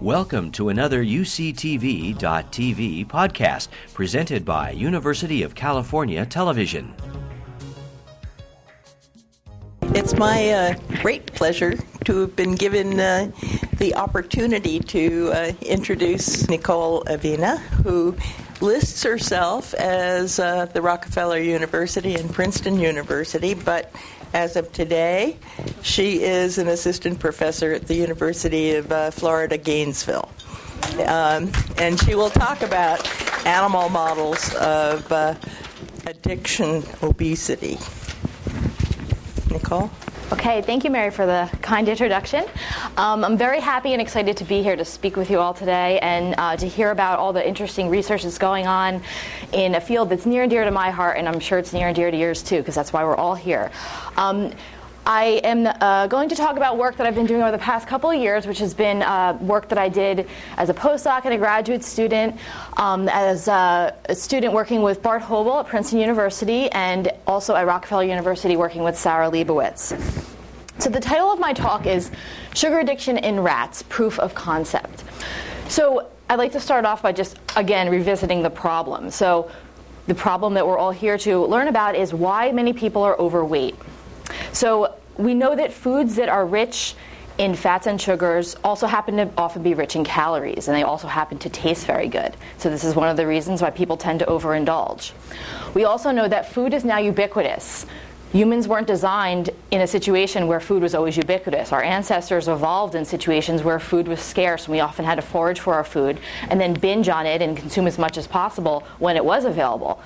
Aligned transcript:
Welcome 0.00 0.50
to 0.52 0.70
another 0.70 1.04
UCTV.tv 1.04 2.16
podcast 3.06 3.68
presented 3.92 4.46
by 4.46 4.70
University 4.70 5.42
of 5.42 5.54
California 5.54 6.24
Television. 6.24 6.94
It's 9.82 10.16
my 10.16 10.48
uh, 10.48 10.74
great 11.02 11.26
pleasure 11.34 11.76
to 12.06 12.20
have 12.20 12.34
been 12.34 12.54
given 12.54 12.98
uh, 12.98 13.30
the 13.76 13.94
opportunity 13.94 14.80
to 14.80 15.32
uh, 15.34 15.52
introduce 15.60 16.48
Nicole 16.48 17.04
Avena, 17.04 17.58
who 17.58 18.16
lists 18.62 19.02
herself 19.02 19.74
as 19.74 20.38
uh, 20.38 20.64
the 20.64 20.80
Rockefeller 20.80 21.40
University 21.40 22.14
and 22.14 22.32
Princeton 22.32 22.80
University, 22.80 23.52
but 23.52 23.92
as 24.32 24.56
of 24.56 24.72
today, 24.72 25.36
she 25.82 26.22
is 26.22 26.58
an 26.58 26.68
assistant 26.68 27.18
professor 27.18 27.72
at 27.72 27.86
the 27.86 27.94
University 27.94 28.74
of 28.74 28.90
uh, 28.92 29.10
Florida, 29.10 29.56
Gainesville. 29.56 30.28
Um, 31.06 31.50
and 31.78 31.98
she 32.00 32.14
will 32.14 32.30
talk 32.30 32.62
about 32.62 33.06
animal 33.46 33.88
models 33.88 34.54
of 34.54 35.10
uh, 35.12 35.34
addiction, 36.06 36.82
obesity. 37.02 37.78
Nicole? 39.50 39.90
Okay, 40.32 40.62
thank 40.62 40.84
you, 40.84 40.90
Mary, 40.90 41.10
for 41.10 41.26
the 41.26 41.50
kind 41.60 41.88
introduction. 41.88 42.44
Um, 42.96 43.24
I'm 43.24 43.36
very 43.36 43.58
happy 43.58 43.94
and 43.94 44.00
excited 44.00 44.36
to 44.36 44.44
be 44.44 44.62
here 44.62 44.76
to 44.76 44.84
speak 44.84 45.16
with 45.16 45.28
you 45.28 45.40
all 45.40 45.52
today 45.52 45.98
and 45.98 46.36
uh, 46.38 46.56
to 46.56 46.68
hear 46.68 46.92
about 46.92 47.18
all 47.18 47.32
the 47.32 47.46
interesting 47.46 47.88
research 47.88 48.22
that's 48.22 48.38
going 48.38 48.68
on 48.68 49.02
in 49.52 49.74
a 49.74 49.80
field 49.80 50.08
that's 50.08 50.26
near 50.26 50.42
and 50.42 50.50
dear 50.50 50.64
to 50.64 50.70
my 50.70 50.90
heart, 50.90 51.18
and 51.18 51.28
I'm 51.28 51.40
sure 51.40 51.58
it's 51.58 51.72
near 51.72 51.88
and 51.88 51.96
dear 51.96 52.12
to 52.12 52.16
yours 52.16 52.44
too, 52.44 52.58
because 52.58 52.76
that's 52.76 52.92
why 52.92 53.02
we're 53.02 53.16
all 53.16 53.34
here. 53.34 53.72
Um, 54.16 54.52
I 55.06 55.40
am 55.44 55.66
uh, 55.66 56.06
going 56.08 56.28
to 56.28 56.34
talk 56.34 56.56
about 56.56 56.76
work 56.76 56.96
that 56.98 57.06
I've 57.06 57.14
been 57.14 57.26
doing 57.26 57.40
over 57.40 57.50
the 57.50 57.58
past 57.58 57.88
couple 57.88 58.10
of 58.10 58.20
years, 58.20 58.46
which 58.46 58.58
has 58.58 58.74
been 58.74 59.02
uh, 59.02 59.38
work 59.40 59.68
that 59.70 59.78
I 59.78 59.88
did 59.88 60.28
as 60.58 60.68
a 60.68 60.74
postdoc 60.74 61.24
and 61.24 61.32
a 61.32 61.38
graduate 61.38 61.82
student, 61.82 62.36
um, 62.76 63.08
as 63.08 63.48
a, 63.48 63.96
student 64.12 64.52
working 64.52 64.82
with 64.82 65.02
Bart 65.02 65.22
Hoebel 65.22 65.60
at 65.60 65.66
Princeton 65.66 66.00
University, 66.00 66.70
and 66.72 67.10
also 67.26 67.54
at 67.54 67.66
Rockefeller 67.66 68.04
University 68.04 68.56
working 68.56 68.82
with 68.82 68.96
Sarah 68.96 69.30
Leibowitz. 69.30 69.94
So 70.78 70.90
the 70.90 71.00
title 71.00 71.32
of 71.32 71.38
my 71.38 71.54
talk 71.54 71.86
is 71.86 72.10
Sugar 72.54 72.78
Addiction 72.78 73.16
in 73.18 73.40
Rats 73.40 73.82
Proof 73.88 74.18
of 74.18 74.34
Concept. 74.34 75.04
So 75.68 76.10
I'd 76.28 76.38
like 76.38 76.52
to 76.52 76.60
start 76.60 76.84
off 76.84 77.02
by 77.02 77.12
just, 77.12 77.38
again, 77.56 77.88
revisiting 77.88 78.42
the 78.42 78.50
problem. 78.50 79.10
So 79.10 79.50
the 80.06 80.14
problem 80.14 80.54
that 80.54 80.66
we're 80.66 80.78
all 80.78 80.90
here 80.90 81.16
to 81.18 81.44
learn 81.46 81.68
about 81.68 81.96
is 81.96 82.12
why 82.12 82.52
many 82.52 82.72
people 82.72 83.02
are 83.02 83.18
overweight. 83.18 83.76
So 84.52 84.96
we 85.20 85.34
know 85.34 85.54
that 85.54 85.72
foods 85.72 86.16
that 86.16 86.28
are 86.28 86.46
rich 86.46 86.94
in 87.38 87.54
fats 87.54 87.86
and 87.86 88.00
sugars 88.00 88.56
also 88.62 88.86
happen 88.86 89.16
to 89.16 89.30
often 89.36 89.62
be 89.62 89.72
rich 89.72 89.96
in 89.96 90.04
calories, 90.04 90.68
and 90.68 90.76
they 90.76 90.82
also 90.82 91.08
happen 91.08 91.38
to 91.38 91.48
taste 91.48 91.86
very 91.86 92.08
good. 92.08 92.36
So, 92.58 92.68
this 92.68 92.84
is 92.84 92.94
one 92.94 93.08
of 93.08 93.16
the 93.16 93.26
reasons 93.26 93.62
why 93.62 93.70
people 93.70 93.96
tend 93.96 94.18
to 94.18 94.26
overindulge. 94.26 95.12
We 95.74 95.84
also 95.84 96.10
know 96.10 96.28
that 96.28 96.52
food 96.52 96.74
is 96.74 96.84
now 96.84 96.98
ubiquitous. 96.98 97.86
Humans 98.32 98.68
weren't 98.68 98.86
designed 98.86 99.50
in 99.72 99.80
a 99.80 99.86
situation 99.86 100.46
where 100.46 100.60
food 100.60 100.82
was 100.82 100.94
always 100.94 101.16
ubiquitous. 101.16 101.72
Our 101.72 101.82
ancestors 101.82 102.46
evolved 102.46 102.94
in 102.94 103.04
situations 103.04 103.64
where 103.64 103.80
food 103.80 104.06
was 104.06 104.20
scarce, 104.20 104.66
and 104.66 104.72
we 104.72 104.80
often 104.80 105.04
had 105.04 105.16
to 105.16 105.22
forage 105.22 105.58
for 105.58 105.74
our 105.74 105.82
food 105.82 106.20
and 106.48 106.60
then 106.60 106.74
binge 106.74 107.08
on 107.08 107.26
it 107.26 107.42
and 107.42 107.56
consume 107.56 107.88
as 107.88 107.98
much 107.98 108.16
as 108.18 108.28
possible 108.28 108.84
when 108.98 109.16
it 109.16 109.24
was 109.24 109.44
available. 109.44 110.00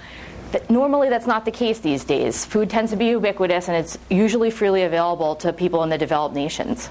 But 0.54 0.70
normally, 0.70 1.08
that's 1.08 1.26
not 1.26 1.44
the 1.44 1.50
case 1.50 1.80
these 1.80 2.04
days. 2.04 2.44
Food 2.44 2.70
tends 2.70 2.92
to 2.92 2.96
be 2.96 3.06
ubiquitous, 3.06 3.66
and 3.66 3.76
it's 3.76 3.98
usually 4.08 4.52
freely 4.52 4.84
available 4.84 5.34
to 5.34 5.52
people 5.52 5.82
in 5.82 5.88
the 5.88 5.98
developed 5.98 6.36
nations. 6.36 6.88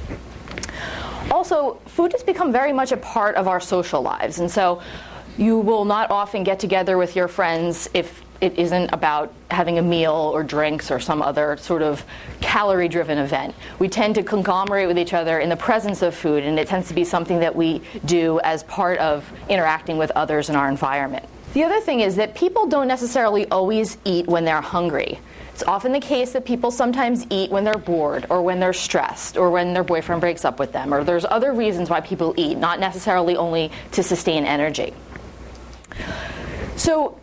Also, 1.31 1.75
food 1.85 2.11
has 2.11 2.23
become 2.23 2.51
very 2.51 2.73
much 2.73 2.91
a 2.91 2.97
part 2.97 3.35
of 3.35 3.47
our 3.47 3.61
social 3.61 4.01
lives, 4.01 4.39
and 4.39 4.51
so 4.51 4.81
you 5.37 5.57
will 5.59 5.85
not 5.85 6.11
often 6.11 6.43
get 6.43 6.59
together 6.59 6.97
with 6.97 7.15
your 7.15 7.29
friends 7.29 7.89
if 7.93 8.21
it 8.41 8.59
isn't 8.59 8.89
about 8.91 9.31
having 9.49 9.79
a 9.79 9.81
meal 9.81 10.31
or 10.33 10.43
drinks 10.43 10.91
or 10.91 10.99
some 10.99 11.21
other 11.21 11.55
sort 11.55 11.81
of 11.81 12.03
calorie 12.41 12.89
driven 12.89 13.17
event. 13.17 13.55
We 13.79 13.87
tend 13.87 14.15
to 14.15 14.23
conglomerate 14.23 14.89
with 14.89 14.97
each 14.97 15.13
other 15.13 15.39
in 15.39 15.47
the 15.47 15.55
presence 15.55 16.01
of 16.01 16.13
food, 16.13 16.43
and 16.43 16.59
it 16.59 16.67
tends 16.67 16.89
to 16.89 16.93
be 16.93 17.05
something 17.05 17.39
that 17.39 17.55
we 17.55 17.81
do 18.03 18.41
as 18.43 18.63
part 18.63 18.99
of 18.99 19.31
interacting 19.47 19.97
with 19.97 20.11
others 20.17 20.49
in 20.49 20.57
our 20.57 20.67
environment. 20.67 21.29
The 21.53 21.63
other 21.63 21.79
thing 21.79 21.99
is 21.99 22.15
that 22.15 22.33
people 22.33 22.67
don't 22.67 22.87
necessarily 22.87 23.47
always 23.49 23.97
eat 24.05 24.25
when 24.27 24.43
they're 24.43 24.61
hungry. 24.61 25.19
It's 25.53 25.61
often 25.63 25.91
the 25.91 25.99
case 25.99 26.31
that 26.31 26.45
people 26.45 26.71
sometimes 26.71 27.27
eat 27.29 27.51
when 27.51 27.63
they're 27.63 27.75
bored 27.75 28.25
or 28.31 28.41
when 28.41 28.59
they're 28.59 28.73
stressed 28.73 29.37
or 29.37 29.51
when 29.51 29.73
their 29.73 29.83
boyfriend 29.83 30.19
breaks 30.19 30.45
up 30.45 30.57
with 30.57 30.71
them, 30.71 30.91
or 30.91 31.03
there's 31.03 31.25
other 31.25 31.53
reasons 31.53 31.91
why 31.91 32.01
people 32.01 32.33
eat, 32.37 32.57
not 32.57 32.79
necessarily 32.79 33.35
only 33.37 33.71
to 33.91 34.01
sustain 34.01 34.45
energy. 34.45 34.95
So 36.75 37.19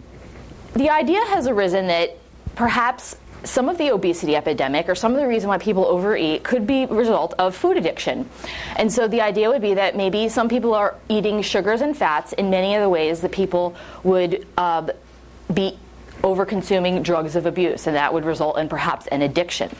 the 0.75 0.91
idea 0.91 1.21
has 1.27 1.49
arisen 1.49 1.89
that 1.89 2.17
perhaps 2.55 3.17
some 3.45 3.69
of 3.69 3.79
the 3.79 3.91
obesity 3.91 4.37
epidemic 4.37 4.89
or 4.89 4.95
some 4.95 5.13
of 5.13 5.21
the 5.21 5.27
reason 5.27 5.49
why 5.49 5.59
people 5.59 5.85
overeat 5.87 6.43
could 6.43 6.67
be 6.67 6.83
a 6.83 6.87
result 6.89 7.35
of 7.39 7.57
food 7.57 7.77
addiction. 7.77 8.29
And 8.77 8.93
so 8.93 9.09
the 9.09 9.21
idea 9.21 9.49
would 9.49 9.63
be 9.63 9.75
that 9.75 9.97
maybe 9.97 10.29
some 10.29 10.49
people 10.49 10.75
are 10.75 10.97
eating 11.09 11.43
sugars 11.43 11.81
and 11.81 11.97
fats 11.97 12.33
in 12.35 12.51
many 12.51 12.75
of 12.75 12.83
the 12.83 12.89
ways 12.89 13.21
that 13.21 13.33
people 13.33 13.75
would 14.03 14.47
uh, 14.57 14.89
be 15.53 15.79
over 16.23 16.45
consuming 16.45 17.03
drugs 17.03 17.35
of 17.35 17.47
abuse, 17.47 17.87
and 17.87 17.97
that 17.97 18.13
would 18.13 18.25
result 18.25 18.59
in 18.59 18.69
perhaps 18.69 19.07
an 19.07 19.23
addiction. 19.23 19.75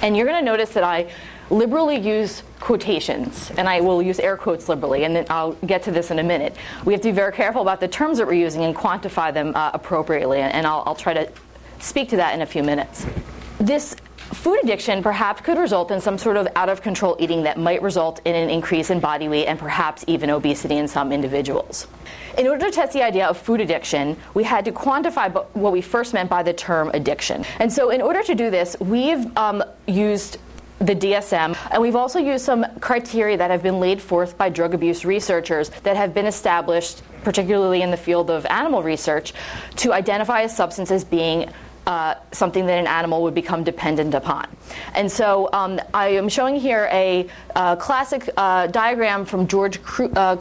And 0.00 0.16
you're 0.16 0.26
going 0.26 0.40
to 0.40 0.44
notice 0.44 0.70
that 0.70 0.84
I 0.84 1.10
liberally 1.50 1.98
use 1.98 2.42
quotations, 2.60 3.52
and 3.56 3.68
I 3.68 3.80
will 3.80 4.02
use 4.02 4.18
air 4.18 4.36
quotes 4.36 4.68
liberally, 4.68 5.04
and 5.04 5.14
then 5.14 5.26
I'll 5.28 5.52
get 5.52 5.82
to 5.84 5.92
this 5.92 6.10
in 6.10 6.18
a 6.18 6.22
minute. 6.22 6.56
We 6.84 6.94
have 6.94 7.02
to 7.02 7.08
be 7.08 7.12
very 7.12 7.32
careful 7.32 7.62
about 7.62 7.80
the 7.80 7.88
terms 7.88 8.18
that 8.18 8.26
we're 8.26 8.32
using 8.32 8.64
and 8.64 8.74
quantify 8.74 9.32
them 9.32 9.52
uh, 9.54 9.70
appropriately, 9.74 10.40
and 10.40 10.66
I'll, 10.66 10.82
I'll 10.86 10.94
try 10.94 11.14
to 11.14 11.30
speak 11.82 12.08
to 12.10 12.16
that 12.16 12.34
in 12.34 12.40
a 12.40 12.46
few 12.46 12.62
minutes. 12.62 13.04
This 13.58 13.94
food 14.32 14.58
addiction 14.62 15.02
perhaps 15.02 15.42
could 15.42 15.58
result 15.58 15.90
in 15.90 16.00
some 16.00 16.16
sort 16.16 16.36
of 16.36 16.48
out 16.56 16.68
of 16.68 16.80
control 16.80 17.16
eating 17.18 17.42
that 17.42 17.58
might 17.58 17.82
result 17.82 18.20
in 18.24 18.34
an 18.34 18.48
increase 18.48 18.90
in 18.90 18.98
body 18.98 19.28
weight 19.28 19.46
and 19.46 19.58
perhaps 19.58 20.04
even 20.06 20.30
obesity 20.30 20.78
in 20.78 20.88
some 20.88 21.12
individuals. 21.12 21.86
In 22.38 22.46
order 22.46 22.66
to 22.66 22.70
test 22.72 22.92
the 22.94 23.02
idea 23.02 23.26
of 23.26 23.36
food 23.36 23.60
addiction, 23.60 24.16
we 24.32 24.42
had 24.42 24.64
to 24.64 24.72
quantify 24.72 25.30
what 25.54 25.72
we 25.72 25.82
first 25.82 26.14
meant 26.14 26.30
by 26.30 26.42
the 26.42 26.52
term 26.52 26.90
addiction. 26.94 27.44
And 27.58 27.70
so, 27.70 27.90
in 27.90 28.00
order 28.00 28.22
to 28.22 28.34
do 28.34 28.50
this, 28.50 28.74
we've 28.80 29.36
um, 29.36 29.62
used 29.86 30.38
the 30.78 30.96
DSM, 30.96 31.56
and 31.70 31.80
we've 31.80 31.94
also 31.94 32.18
used 32.18 32.44
some 32.44 32.66
criteria 32.80 33.36
that 33.36 33.50
have 33.50 33.62
been 33.62 33.78
laid 33.78 34.00
forth 34.00 34.36
by 34.36 34.48
drug 34.48 34.74
abuse 34.74 35.04
researchers 35.04 35.68
that 35.84 35.96
have 35.96 36.14
been 36.14 36.26
established, 36.26 37.02
particularly 37.22 37.82
in 37.82 37.90
the 37.90 37.96
field 37.96 38.30
of 38.30 38.44
animal 38.46 38.82
research, 38.82 39.32
to 39.76 39.92
identify 39.92 40.40
a 40.40 40.48
substance 40.48 40.90
as 40.90 41.04
being 41.04 41.48
uh, 41.86 42.14
something 42.30 42.66
that 42.66 42.78
an 42.78 42.86
animal 42.86 43.22
would 43.22 43.34
become 43.34 43.64
dependent 43.64 44.14
upon. 44.14 44.46
And 44.94 45.10
so 45.10 45.48
um, 45.52 45.80
I 45.92 46.08
am 46.08 46.28
showing 46.28 46.56
here 46.56 46.88
a, 46.92 47.28
a 47.56 47.76
classic 47.76 48.30
uh, 48.36 48.68
diagram 48.68 49.24
from 49.24 49.48
George 49.48 49.80
uh, 49.98 50.36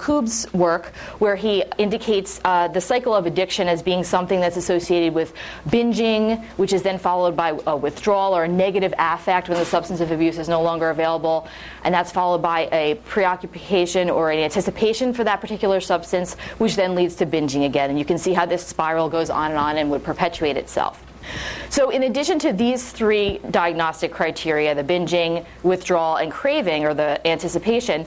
work 0.53 0.85
where 1.19 1.35
he 1.35 1.63
indicates 1.78 2.40
uh, 2.46 2.68
the 2.68 2.81
cycle 2.81 3.13
of 3.13 3.25
addiction 3.25 3.68
as 3.68 3.81
being 3.81 4.03
something 4.03 4.40
that's 4.40 4.57
associated 4.57 5.13
with 5.13 5.34
binging, 5.68 6.44
which 6.57 6.74
is 6.74 6.84
then 6.84 7.00
followed 7.00 7.35
by 7.35 7.58
a 7.68 7.75
withdrawal 7.75 8.35
or 8.35 8.44
a 8.44 8.47
negative 8.47 8.94
affect 9.00 9.50
when 9.50 9.58
the 9.58 9.66
substance 9.66 10.00
of 10.00 10.12
abuse 10.12 10.38
is 10.38 10.47
no 10.47 10.62
longer 10.62 10.90
available. 10.90 11.47
And 11.84 11.94
that's 11.94 12.12
followed 12.12 12.41
by 12.41 12.69
a 12.72 12.96
preoccupation 13.06 14.09
or 14.09 14.31
an 14.31 14.40
anticipation 14.40 15.13
for 15.13 15.23
that 15.23 15.41
particular 15.41 15.81
substance, 15.81 16.35
which 16.59 16.75
then 16.75 16.96
leads 16.96 17.16
to 17.16 17.25
binging 17.25 17.66
again. 17.66 17.90
And 17.90 17.97
you 17.97 18.06
can 18.06 18.18
see 18.18 18.34
how 18.34 18.46
this 18.46 18.66
spiral 18.66 19.09
goes 19.09 19.29
on 19.29 19.52
and 19.52 19.59
on 19.59 19.78
and 19.78 19.90
would 19.91 20.03
perpetuate 20.03 20.58
itself. 20.58 21.03
So, 21.70 21.90
in 21.90 22.04
addition 22.04 22.40
to 22.40 22.54
these 22.54 22.92
three 22.92 23.40
diagnostic 23.52 24.12
criteria 24.12 24.76
the 24.76 24.84
binging, 24.84 25.46
withdrawal, 25.64 26.18
and 26.18 26.32
craving, 26.32 26.86
or 26.86 26.94
the 26.94 27.26
anticipation 27.28 28.06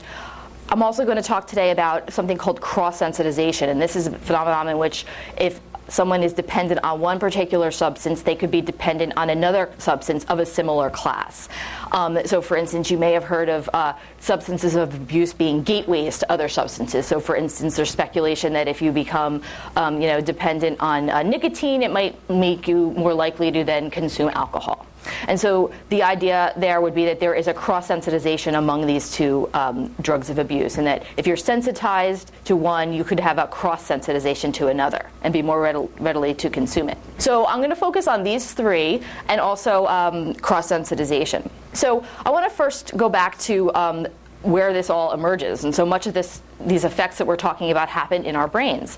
I'm 0.69 0.81
also 0.81 1.05
going 1.05 1.17
to 1.17 1.23
talk 1.23 1.45
today 1.45 1.69
about 1.69 2.11
something 2.11 2.37
called 2.37 2.59
cross 2.59 2.99
sensitization. 2.99 3.67
And 3.69 3.79
this 3.79 3.95
is 3.95 4.07
a 4.07 4.17
phenomenon 4.17 4.67
in 4.67 4.77
which 4.77 5.05
if 5.37 5.59
someone 5.87 6.23
is 6.23 6.33
dependent 6.33 6.83
on 6.83 6.99
one 6.99 7.19
particular 7.19 7.71
substance, 7.71 8.21
they 8.21 8.35
could 8.35 8.51
be 8.51 8.61
dependent 8.61 9.13
on 9.17 9.29
another 9.29 9.71
substance 9.77 10.23
of 10.25 10.39
a 10.39 10.45
similar 10.45 10.89
class. 10.89 11.49
Um, 11.91 12.19
so, 12.25 12.41
for 12.41 12.57
instance, 12.57 12.91
you 12.91 12.97
may 12.97 13.13
have 13.13 13.23
heard 13.23 13.49
of 13.49 13.69
uh, 13.73 13.93
substances 14.19 14.75
of 14.75 14.93
abuse 14.93 15.33
being 15.33 15.63
gateways 15.63 16.17
to 16.19 16.31
other 16.31 16.49
substances. 16.49 17.05
So, 17.05 17.19
for 17.19 17.35
instance, 17.35 17.75
there's 17.75 17.91
speculation 17.91 18.53
that 18.53 18.67
if 18.67 18.81
you 18.81 18.91
become, 18.91 19.41
um, 19.75 20.01
you 20.01 20.07
know, 20.07 20.21
dependent 20.21 20.79
on 20.79 21.09
uh, 21.09 21.23
nicotine, 21.23 21.83
it 21.83 21.91
might 21.91 22.17
make 22.29 22.67
you 22.67 22.91
more 22.91 23.13
likely 23.13 23.51
to 23.51 23.63
then 23.63 23.89
consume 23.89 24.29
alcohol. 24.29 24.85
And 25.27 25.39
so 25.39 25.71
the 25.89 26.03
idea 26.03 26.53
there 26.57 26.81
would 26.81 26.95
be 26.95 27.05
that 27.05 27.19
there 27.19 27.33
is 27.33 27.47
a 27.47 27.53
cross 27.53 27.87
sensitization 27.87 28.57
among 28.57 28.85
these 28.85 29.11
two 29.11 29.49
um, 29.53 29.93
drugs 30.01 30.29
of 30.29 30.39
abuse, 30.39 30.77
and 30.77 30.87
that 30.87 31.03
if 31.17 31.27
you're 31.27 31.37
sensitized 31.37 32.31
to 32.45 32.55
one, 32.55 32.93
you 32.93 33.03
could 33.03 33.19
have 33.19 33.37
a 33.37 33.47
cross 33.47 33.87
sensitization 33.87 34.53
to 34.53 34.67
another 34.67 35.09
and 35.23 35.33
be 35.33 35.41
more 35.41 35.61
readily 35.99 36.33
to 36.33 36.49
consume 36.49 36.89
it. 36.89 36.97
So 37.17 37.45
I'm 37.47 37.59
going 37.59 37.69
to 37.69 37.75
focus 37.75 38.07
on 38.07 38.23
these 38.23 38.53
three 38.53 39.01
and 39.27 39.41
also 39.41 39.85
um, 39.87 40.33
cross 40.35 40.71
sensitization. 40.71 41.49
So 41.73 42.05
I 42.25 42.29
want 42.29 42.49
to 42.49 42.55
first 42.55 42.95
go 42.95 43.09
back 43.09 43.37
to 43.39 43.73
um, 43.73 44.07
where 44.43 44.73
this 44.73 44.89
all 44.89 45.13
emerges. 45.13 45.63
And 45.63 45.73
so 45.73 45.85
much 45.85 46.07
of 46.07 46.13
this, 46.13 46.41
these 46.59 46.83
effects 46.83 47.17
that 47.17 47.25
we're 47.25 47.35
talking 47.35 47.71
about 47.71 47.89
happen 47.89 48.25
in 48.25 48.35
our 48.35 48.47
brains. 48.47 48.97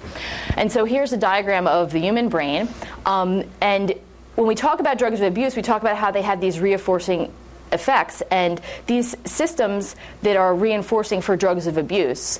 And 0.57 0.71
so 0.71 0.83
here's 0.85 1.13
a 1.13 1.17
diagram 1.17 1.67
of 1.67 1.91
the 1.91 1.99
human 1.99 2.27
brain. 2.27 2.67
Um, 3.05 3.45
and 3.61 3.93
when 4.37 4.45
we 4.45 4.53
talk 4.53 4.79
about 4.79 4.99
drugs 4.99 5.19
of 5.19 5.25
abuse, 5.25 5.55
we 5.55 5.63
talk 5.63 5.81
about 5.81 5.97
how 5.97 6.11
they 6.11 6.21
have 6.21 6.39
these 6.39 6.59
reinforcing 6.59 7.33
effects. 7.71 8.21
And 8.29 8.61
these 8.85 9.15
systems 9.25 9.95
that 10.21 10.37
are 10.37 10.53
reinforcing 10.53 11.21
for 11.21 11.35
drugs 11.35 11.65
of 11.65 11.77
abuse, 11.77 12.39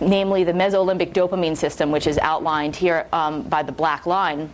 namely 0.00 0.42
the 0.42 0.52
mesolimbic 0.52 1.12
dopamine 1.12 1.56
system, 1.56 1.92
which 1.92 2.08
is 2.08 2.18
outlined 2.18 2.74
here 2.74 3.06
um, 3.12 3.42
by 3.42 3.62
the 3.62 3.70
black 3.70 4.06
line, 4.06 4.52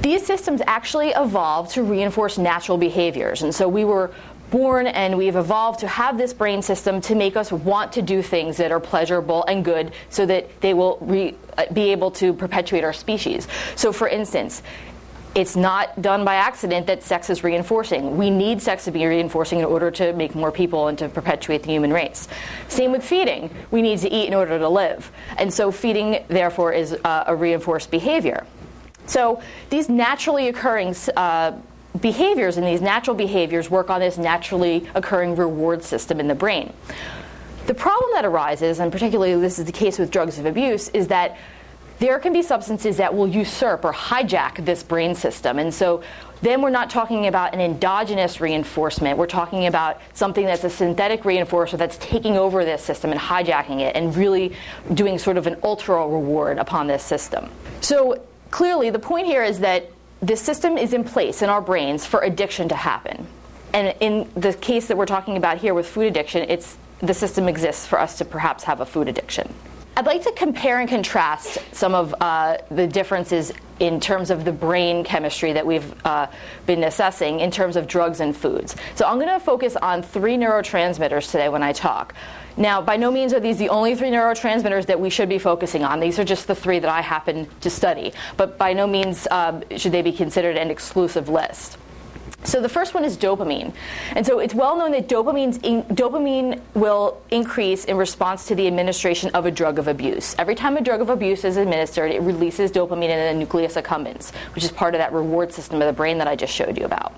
these 0.00 0.24
systems 0.24 0.62
actually 0.66 1.10
evolved 1.10 1.72
to 1.72 1.82
reinforce 1.82 2.38
natural 2.38 2.78
behaviors. 2.78 3.42
And 3.42 3.54
so 3.54 3.68
we 3.68 3.84
were 3.84 4.14
born 4.50 4.86
and 4.86 5.16
we've 5.16 5.36
evolved 5.36 5.80
to 5.80 5.88
have 5.88 6.16
this 6.16 6.32
brain 6.32 6.62
system 6.62 7.02
to 7.02 7.14
make 7.14 7.36
us 7.36 7.52
want 7.52 7.92
to 7.92 8.02
do 8.02 8.22
things 8.22 8.56
that 8.56 8.72
are 8.72 8.80
pleasurable 8.80 9.44
and 9.44 9.62
good 9.62 9.92
so 10.08 10.24
that 10.24 10.60
they 10.62 10.74
will 10.74 10.96
re- 11.02 11.36
uh, 11.56 11.66
be 11.72 11.92
able 11.92 12.10
to 12.10 12.32
perpetuate 12.32 12.82
our 12.82 12.92
species. 12.92 13.46
So, 13.76 13.92
for 13.92 14.08
instance, 14.08 14.62
it's 15.34 15.54
not 15.54 16.02
done 16.02 16.24
by 16.24 16.34
accident 16.34 16.86
that 16.88 17.02
sex 17.02 17.30
is 17.30 17.44
reinforcing. 17.44 18.16
We 18.16 18.30
need 18.30 18.60
sex 18.60 18.84
to 18.84 18.90
be 18.90 19.06
reinforcing 19.06 19.60
in 19.60 19.64
order 19.64 19.90
to 19.92 20.12
make 20.12 20.34
more 20.34 20.50
people 20.50 20.88
and 20.88 20.98
to 20.98 21.08
perpetuate 21.08 21.62
the 21.62 21.70
human 21.70 21.92
race. 21.92 22.26
Same 22.68 22.90
with 22.90 23.04
feeding. 23.04 23.50
We 23.70 23.80
need 23.80 24.00
to 24.00 24.10
eat 24.12 24.26
in 24.26 24.34
order 24.34 24.58
to 24.58 24.68
live. 24.68 25.10
And 25.38 25.52
so 25.52 25.70
feeding, 25.70 26.24
therefore, 26.28 26.72
is 26.72 26.92
uh, 27.04 27.24
a 27.26 27.34
reinforced 27.34 27.90
behavior. 27.90 28.44
So 29.06 29.40
these 29.70 29.88
naturally 29.88 30.48
occurring 30.48 30.94
uh, 31.16 31.52
behaviors 32.00 32.56
and 32.56 32.66
these 32.66 32.80
natural 32.80 33.16
behaviors 33.16 33.70
work 33.70 33.90
on 33.90 34.00
this 34.00 34.18
naturally 34.18 34.88
occurring 34.94 35.36
reward 35.36 35.82
system 35.82 36.20
in 36.20 36.28
the 36.28 36.34
brain. 36.34 36.72
The 37.66 37.74
problem 37.74 38.10
that 38.14 38.24
arises, 38.24 38.80
and 38.80 38.90
particularly 38.90 39.40
this 39.40 39.58
is 39.58 39.64
the 39.64 39.72
case 39.72 39.98
with 39.98 40.10
drugs 40.10 40.38
of 40.38 40.46
abuse, 40.46 40.88
is 40.88 41.08
that 41.08 41.38
there 42.00 42.18
can 42.18 42.32
be 42.32 42.42
substances 42.42 42.96
that 42.96 43.14
will 43.14 43.28
usurp 43.28 43.84
or 43.84 43.92
hijack 43.92 44.64
this 44.64 44.82
brain 44.82 45.14
system. 45.14 45.58
And 45.58 45.72
so 45.72 46.02
then 46.40 46.62
we're 46.62 46.70
not 46.70 46.88
talking 46.88 47.26
about 47.26 47.52
an 47.52 47.60
endogenous 47.60 48.40
reinforcement. 48.40 49.18
We're 49.18 49.26
talking 49.26 49.66
about 49.66 50.00
something 50.14 50.46
that's 50.46 50.64
a 50.64 50.70
synthetic 50.70 51.22
reinforcer 51.24 51.76
that's 51.76 51.98
taking 51.98 52.38
over 52.38 52.64
this 52.64 52.82
system 52.82 53.10
and 53.10 53.20
hijacking 53.20 53.80
it 53.80 53.94
and 53.94 54.16
really 54.16 54.54
doing 54.94 55.18
sort 55.18 55.36
of 55.36 55.46
an 55.46 55.58
ultra 55.62 56.08
reward 56.08 56.56
upon 56.56 56.86
this 56.86 57.02
system. 57.02 57.50
So 57.82 58.22
clearly, 58.50 58.88
the 58.88 58.98
point 58.98 59.26
here 59.26 59.44
is 59.44 59.60
that 59.60 59.90
this 60.22 60.40
system 60.40 60.78
is 60.78 60.94
in 60.94 61.04
place 61.04 61.42
in 61.42 61.50
our 61.50 61.60
brains 61.60 62.06
for 62.06 62.22
addiction 62.22 62.70
to 62.70 62.74
happen. 62.74 63.26
And 63.74 63.94
in 64.00 64.28
the 64.34 64.54
case 64.54 64.88
that 64.88 64.96
we're 64.96 65.06
talking 65.06 65.36
about 65.36 65.58
here 65.58 65.74
with 65.74 65.86
food 65.86 66.06
addiction, 66.06 66.48
it's 66.48 66.78
the 67.00 67.14
system 67.14 67.46
exists 67.46 67.86
for 67.86 68.00
us 68.00 68.16
to 68.18 68.24
perhaps 68.24 68.64
have 68.64 68.80
a 68.80 68.86
food 68.86 69.08
addiction. 69.08 69.52
I'd 70.00 70.06
like 70.06 70.22
to 70.22 70.32
compare 70.32 70.80
and 70.80 70.88
contrast 70.88 71.58
some 71.72 71.94
of 71.94 72.14
uh, 72.22 72.56
the 72.70 72.86
differences 72.86 73.52
in 73.80 74.00
terms 74.00 74.30
of 74.30 74.46
the 74.46 74.50
brain 74.50 75.04
chemistry 75.04 75.52
that 75.52 75.66
we've 75.66 75.94
uh, 76.06 76.26
been 76.64 76.84
assessing 76.84 77.40
in 77.40 77.50
terms 77.50 77.76
of 77.76 77.86
drugs 77.86 78.20
and 78.20 78.34
foods. 78.34 78.76
So 78.94 79.04
I'm 79.04 79.18
going 79.18 79.28
to 79.28 79.38
focus 79.38 79.76
on 79.76 80.02
three 80.02 80.38
neurotransmitters 80.38 81.30
today 81.30 81.50
when 81.50 81.62
I 81.62 81.74
talk. 81.74 82.14
Now, 82.56 82.80
by 82.80 82.96
no 82.96 83.10
means 83.10 83.34
are 83.34 83.40
these 83.40 83.58
the 83.58 83.68
only 83.68 83.94
three 83.94 84.08
neurotransmitters 84.08 84.86
that 84.86 84.98
we 84.98 85.10
should 85.10 85.28
be 85.28 85.38
focusing 85.38 85.84
on. 85.84 86.00
These 86.00 86.18
are 86.18 86.24
just 86.24 86.46
the 86.46 86.54
three 86.54 86.78
that 86.78 86.90
I 86.90 87.02
happen 87.02 87.46
to 87.60 87.68
study, 87.68 88.14
but 88.38 88.56
by 88.56 88.72
no 88.72 88.86
means 88.86 89.26
uh, 89.30 89.60
should 89.76 89.92
they 89.92 90.00
be 90.00 90.12
considered 90.12 90.56
an 90.56 90.70
exclusive 90.70 91.28
list. 91.28 91.76
So 92.44 92.60
the 92.60 92.68
first 92.68 92.94
one 92.94 93.04
is 93.04 93.16
dopamine. 93.16 93.74
And 94.12 94.26
so 94.26 94.38
it's 94.38 94.54
well 94.54 94.76
known 94.76 94.92
that 94.92 95.12
in, 95.12 95.82
dopamine 95.84 96.60
will 96.74 97.20
increase 97.30 97.84
in 97.84 97.96
response 97.96 98.46
to 98.46 98.54
the 98.54 98.66
administration 98.66 99.30
of 99.34 99.44
a 99.46 99.50
drug 99.50 99.78
of 99.78 99.88
abuse. 99.88 100.34
Every 100.38 100.54
time 100.54 100.76
a 100.76 100.80
drug 100.80 101.00
of 101.00 101.10
abuse 101.10 101.44
is 101.44 101.56
administered, 101.58 102.10
it 102.10 102.22
releases 102.22 102.72
dopamine 102.72 103.10
in 103.10 103.18
the 103.18 103.38
nucleus 103.38 103.76
accumbens, 103.76 104.34
which 104.54 104.64
is 104.64 104.72
part 104.72 104.94
of 104.94 104.98
that 104.98 105.12
reward 105.12 105.52
system 105.52 105.82
of 105.82 105.86
the 105.86 105.92
brain 105.92 106.18
that 106.18 106.28
I 106.28 106.34
just 106.34 106.54
showed 106.54 106.78
you 106.78 106.84
about. 106.84 107.14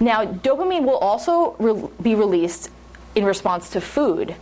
Now, 0.00 0.24
dopamine 0.24 0.84
will 0.84 0.98
also 0.98 1.56
re- 1.58 1.88
be 2.02 2.14
released 2.14 2.70
in 3.14 3.24
response 3.24 3.70
to 3.70 3.80
food. 3.80 4.36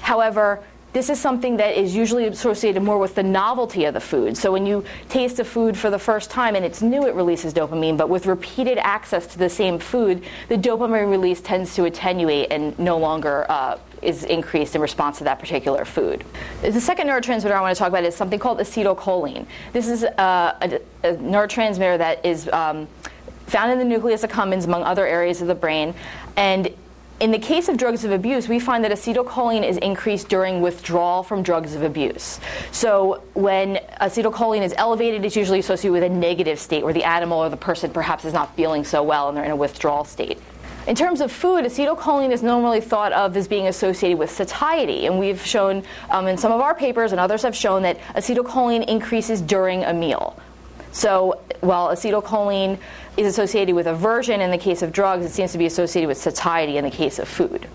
However, 0.00 0.62
this 0.92 1.08
is 1.08 1.18
something 1.18 1.56
that 1.56 1.76
is 1.76 1.94
usually 1.94 2.26
associated 2.26 2.82
more 2.82 2.98
with 2.98 3.14
the 3.14 3.22
novelty 3.22 3.84
of 3.86 3.94
the 3.94 4.00
food. 4.00 4.36
So 4.36 4.52
when 4.52 4.66
you 4.66 4.84
taste 5.08 5.38
a 5.38 5.44
food 5.44 5.76
for 5.76 5.90
the 5.90 5.98
first 5.98 6.30
time 6.30 6.54
and 6.54 6.64
it's 6.64 6.82
new, 6.82 7.06
it 7.06 7.14
releases 7.14 7.54
dopamine, 7.54 7.96
but 7.96 8.08
with 8.08 8.26
repeated 8.26 8.78
access 8.78 9.26
to 9.28 9.38
the 9.38 9.48
same 9.48 9.78
food, 9.78 10.22
the 10.48 10.56
dopamine 10.56 11.10
release 11.10 11.40
tends 11.40 11.74
to 11.76 11.84
attenuate 11.84 12.52
and 12.52 12.78
no 12.78 12.98
longer 12.98 13.46
uh, 13.50 13.78
is 14.02 14.24
increased 14.24 14.74
in 14.74 14.82
response 14.82 15.18
to 15.18 15.24
that 15.24 15.38
particular 15.38 15.84
food. 15.84 16.24
The 16.60 16.80
second 16.80 17.06
neurotransmitter 17.06 17.52
I 17.52 17.60
want 17.60 17.74
to 17.74 17.78
talk 17.78 17.88
about 17.88 18.04
is 18.04 18.14
something 18.14 18.38
called 18.38 18.58
acetylcholine. 18.58 19.46
This 19.72 19.88
is 19.88 20.04
uh, 20.04 20.56
a, 20.60 20.80
a, 21.08 21.14
neurotransmitter 21.14 21.98
that 21.98 22.24
is 22.26 22.48
um, 22.48 22.88
found 23.46 23.70
in 23.70 23.78
the 23.78 23.84
nucleus 23.84 24.22
accumbens, 24.24 24.64
among 24.64 24.82
other 24.82 25.06
areas 25.06 25.40
of 25.40 25.46
the 25.46 25.54
brain, 25.54 25.94
and 26.36 26.74
in 27.20 27.30
the 27.30 27.38
case 27.38 27.68
of 27.68 27.76
drugs 27.76 28.04
of 28.04 28.10
abuse, 28.10 28.48
we 28.48 28.58
find 28.58 28.82
that 28.84 28.90
acetylcholine 28.90 29.66
is 29.66 29.76
increased 29.78 30.28
during 30.28 30.60
withdrawal 30.60 31.22
from 31.22 31.42
drugs 31.42 31.74
of 31.74 31.82
abuse. 31.82 32.40
So 32.72 33.22
when 33.34 33.76
acetylcholine 34.00 34.62
is 34.62 34.74
elevated, 34.76 35.24
it's 35.24 35.36
usually 35.36 35.60
associated 35.60 35.92
with 35.92 36.02
a 36.02 36.08
negative 36.08 36.58
state 36.58 36.82
where 36.82 36.92
the 36.92 37.04
animal 37.04 37.38
or 37.38 37.48
the 37.48 37.56
person 37.56 37.90
perhaps 37.90 38.24
is 38.24 38.32
not 38.32 38.56
feeling 38.56 38.84
so 38.84 39.02
well 39.02 39.28
and 39.28 39.36
they're 39.36 39.44
in 39.44 39.52
a 39.52 39.56
withdrawal 39.56 40.04
state. 40.04 40.38
In 40.88 40.96
terms 40.96 41.20
of 41.20 41.30
food, 41.30 41.64
acetylcholine 41.64 42.32
is 42.32 42.42
normally 42.42 42.80
thought 42.80 43.12
of 43.12 43.36
as 43.36 43.46
being 43.46 43.68
associated 43.68 44.18
with 44.18 44.30
satiety, 44.30 45.06
and 45.06 45.16
we've 45.16 45.44
shown 45.46 45.84
um, 46.10 46.26
in 46.26 46.36
some 46.36 46.50
of 46.50 46.60
our 46.60 46.74
papers 46.74 47.12
and 47.12 47.20
others 47.20 47.42
have 47.42 47.54
shown 47.54 47.82
that 47.82 48.00
acetylcholine 48.16 48.88
increases 48.88 49.40
during 49.40 49.84
a 49.84 49.92
meal. 49.92 50.36
So 50.90 51.40
while 51.62 51.88
acetylcholine 51.88 52.78
is 53.16 53.26
associated 53.26 53.74
with 53.74 53.86
aversion 53.86 54.40
in 54.40 54.50
the 54.50 54.58
case 54.58 54.82
of 54.82 54.92
drugs, 54.92 55.24
it 55.24 55.30
seems 55.30 55.52
to 55.52 55.58
be 55.58 55.66
associated 55.66 56.08
with 56.08 56.18
satiety 56.18 56.76
in 56.76 56.84
the 56.84 56.90
case 56.90 57.18
of 57.18 57.28
food. 57.28 57.68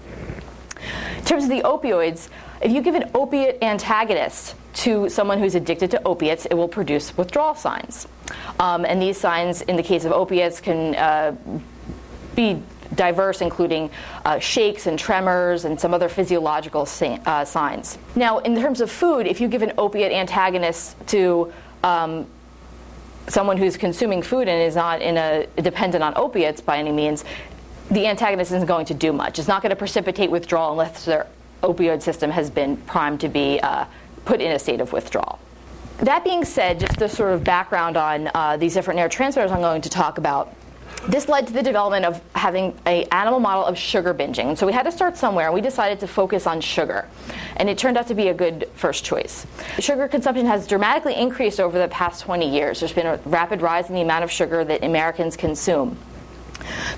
In 1.17 1.25
terms 1.25 1.45
of 1.45 1.49
the 1.49 1.61
opioids, 1.61 2.29
if 2.61 2.71
you 2.71 2.81
give 2.81 2.95
an 2.95 3.09
opiate 3.15 3.63
antagonist 3.63 4.55
to 4.73 5.09
someone 5.09 5.39
who's 5.39 5.55
addicted 5.55 5.89
to 5.91 6.03
opiates, 6.03 6.45
it 6.45 6.53
will 6.53 6.67
produce 6.67 7.15
withdrawal 7.17 7.55
signs. 7.55 8.07
Um, 8.59 8.85
and 8.85 9.01
these 9.01 9.17
signs, 9.17 9.61
in 9.61 9.77
the 9.77 9.83
case 9.83 10.05
of 10.05 10.11
opiates, 10.11 10.59
can 10.59 10.95
uh, 10.95 11.35
be 12.35 12.61
diverse, 12.93 13.41
including 13.41 13.89
uh, 14.25 14.39
shakes 14.39 14.85
and 14.85 14.99
tremors 14.99 15.65
and 15.65 15.79
some 15.79 15.93
other 15.93 16.09
physiological 16.09 16.85
sa- 16.85 17.19
uh, 17.25 17.45
signs. 17.45 17.97
Now, 18.15 18.39
in 18.39 18.55
terms 18.55 18.81
of 18.81 18.91
food, 18.91 19.27
if 19.27 19.39
you 19.39 19.47
give 19.47 19.61
an 19.61 19.73
opiate 19.77 20.11
antagonist 20.11 20.95
to 21.07 21.53
um, 21.83 22.27
someone 23.27 23.57
who's 23.57 23.77
consuming 23.77 24.21
food 24.21 24.47
and 24.47 24.61
is 24.61 24.75
not 24.75 25.01
in 25.01 25.17
a 25.17 25.47
dependent 25.61 26.03
on 26.03 26.13
opiates 26.15 26.61
by 26.61 26.77
any 26.77 26.91
means, 26.91 27.23
the 27.91 28.07
antagonist 28.07 28.51
isn't 28.51 28.67
going 28.67 28.85
to 28.85 28.93
do 28.93 29.13
much. 29.13 29.39
It's 29.39 29.47
not 29.47 29.61
going 29.61 29.69
to 29.69 29.75
precipitate 29.75 30.29
withdrawal 30.29 30.71
unless 30.71 31.05
their 31.05 31.27
opioid 31.63 32.01
system 32.01 32.31
has 32.31 32.49
been 32.49 32.77
primed 32.77 33.21
to 33.21 33.29
be 33.29 33.59
uh, 33.61 33.85
put 34.25 34.41
in 34.41 34.51
a 34.51 34.59
state 34.59 34.81
of 34.81 34.93
withdrawal. 34.93 35.39
That 35.99 36.23
being 36.23 36.45
said, 36.45 36.79
just 36.79 36.97
the 36.99 37.09
sort 37.09 37.33
of 37.33 37.43
background 37.43 37.97
on 37.97 38.29
uh, 38.33 38.57
these 38.57 38.73
different 38.73 38.99
neurotransmitters 38.99 39.51
I'm 39.51 39.61
going 39.61 39.81
to 39.81 39.89
talk 39.89 40.17
about 40.17 40.53
this 41.07 41.29
led 41.29 41.47
to 41.47 41.53
the 41.53 41.63
development 41.63 42.05
of 42.05 42.21
having 42.35 42.77
an 42.85 43.05
animal 43.11 43.39
model 43.39 43.65
of 43.65 43.77
sugar 43.77 44.13
binging. 44.13 44.57
So 44.57 44.65
we 44.65 44.73
had 44.73 44.83
to 44.83 44.91
start 44.91 45.15
somewhere, 45.17 45.45
and 45.45 45.53
we 45.53 45.61
decided 45.61 45.99
to 46.01 46.07
focus 46.07 46.45
on 46.45 46.59
sugar. 46.59 47.07
And 47.55 47.69
it 47.69 47.77
turned 47.77 47.97
out 47.97 48.07
to 48.07 48.15
be 48.15 48.27
a 48.27 48.33
good 48.33 48.69
first 48.75 49.05
choice. 49.05 49.45
Sugar 49.79 50.07
consumption 50.07 50.45
has 50.45 50.67
dramatically 50.67 51.15
increased 51.15 51.59
over 51.59 51.79
the 51.79 51.87
past 51.87 52.23
20 52.23 52.49
years. 52.49 52.79
There's 52.79 52.93
been 52.93 53.07
a 53.07 53.17
rapid 53.25 53.61
rise 53.61 53.89
in 53.89 53.95
the 53.95 54.01
amount 54.01 54.23
of 54.23 54.31
sugar 54.31 54.65
that 54.65 54.83
Americans 54.83 55.37
consume. 55.37 55.97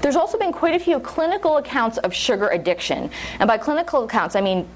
There's 0.02 0.16
also 0.16 0.38
been 0.38 0.52
quite 0.52 0.76
a 0.76 0.80
few 0.80 1.00
clinical 1.00 1.58
accounts 1.58 1.98
of 2.00 2.14
sugar 2.14 2.48
addiction. 2.48 3.12
And 3.40 3.48
by 3.48 3.58
clinical 3.58 4.04
accounts, 4.04 4.36
I 4.36 4.42
mean 4.42 4.68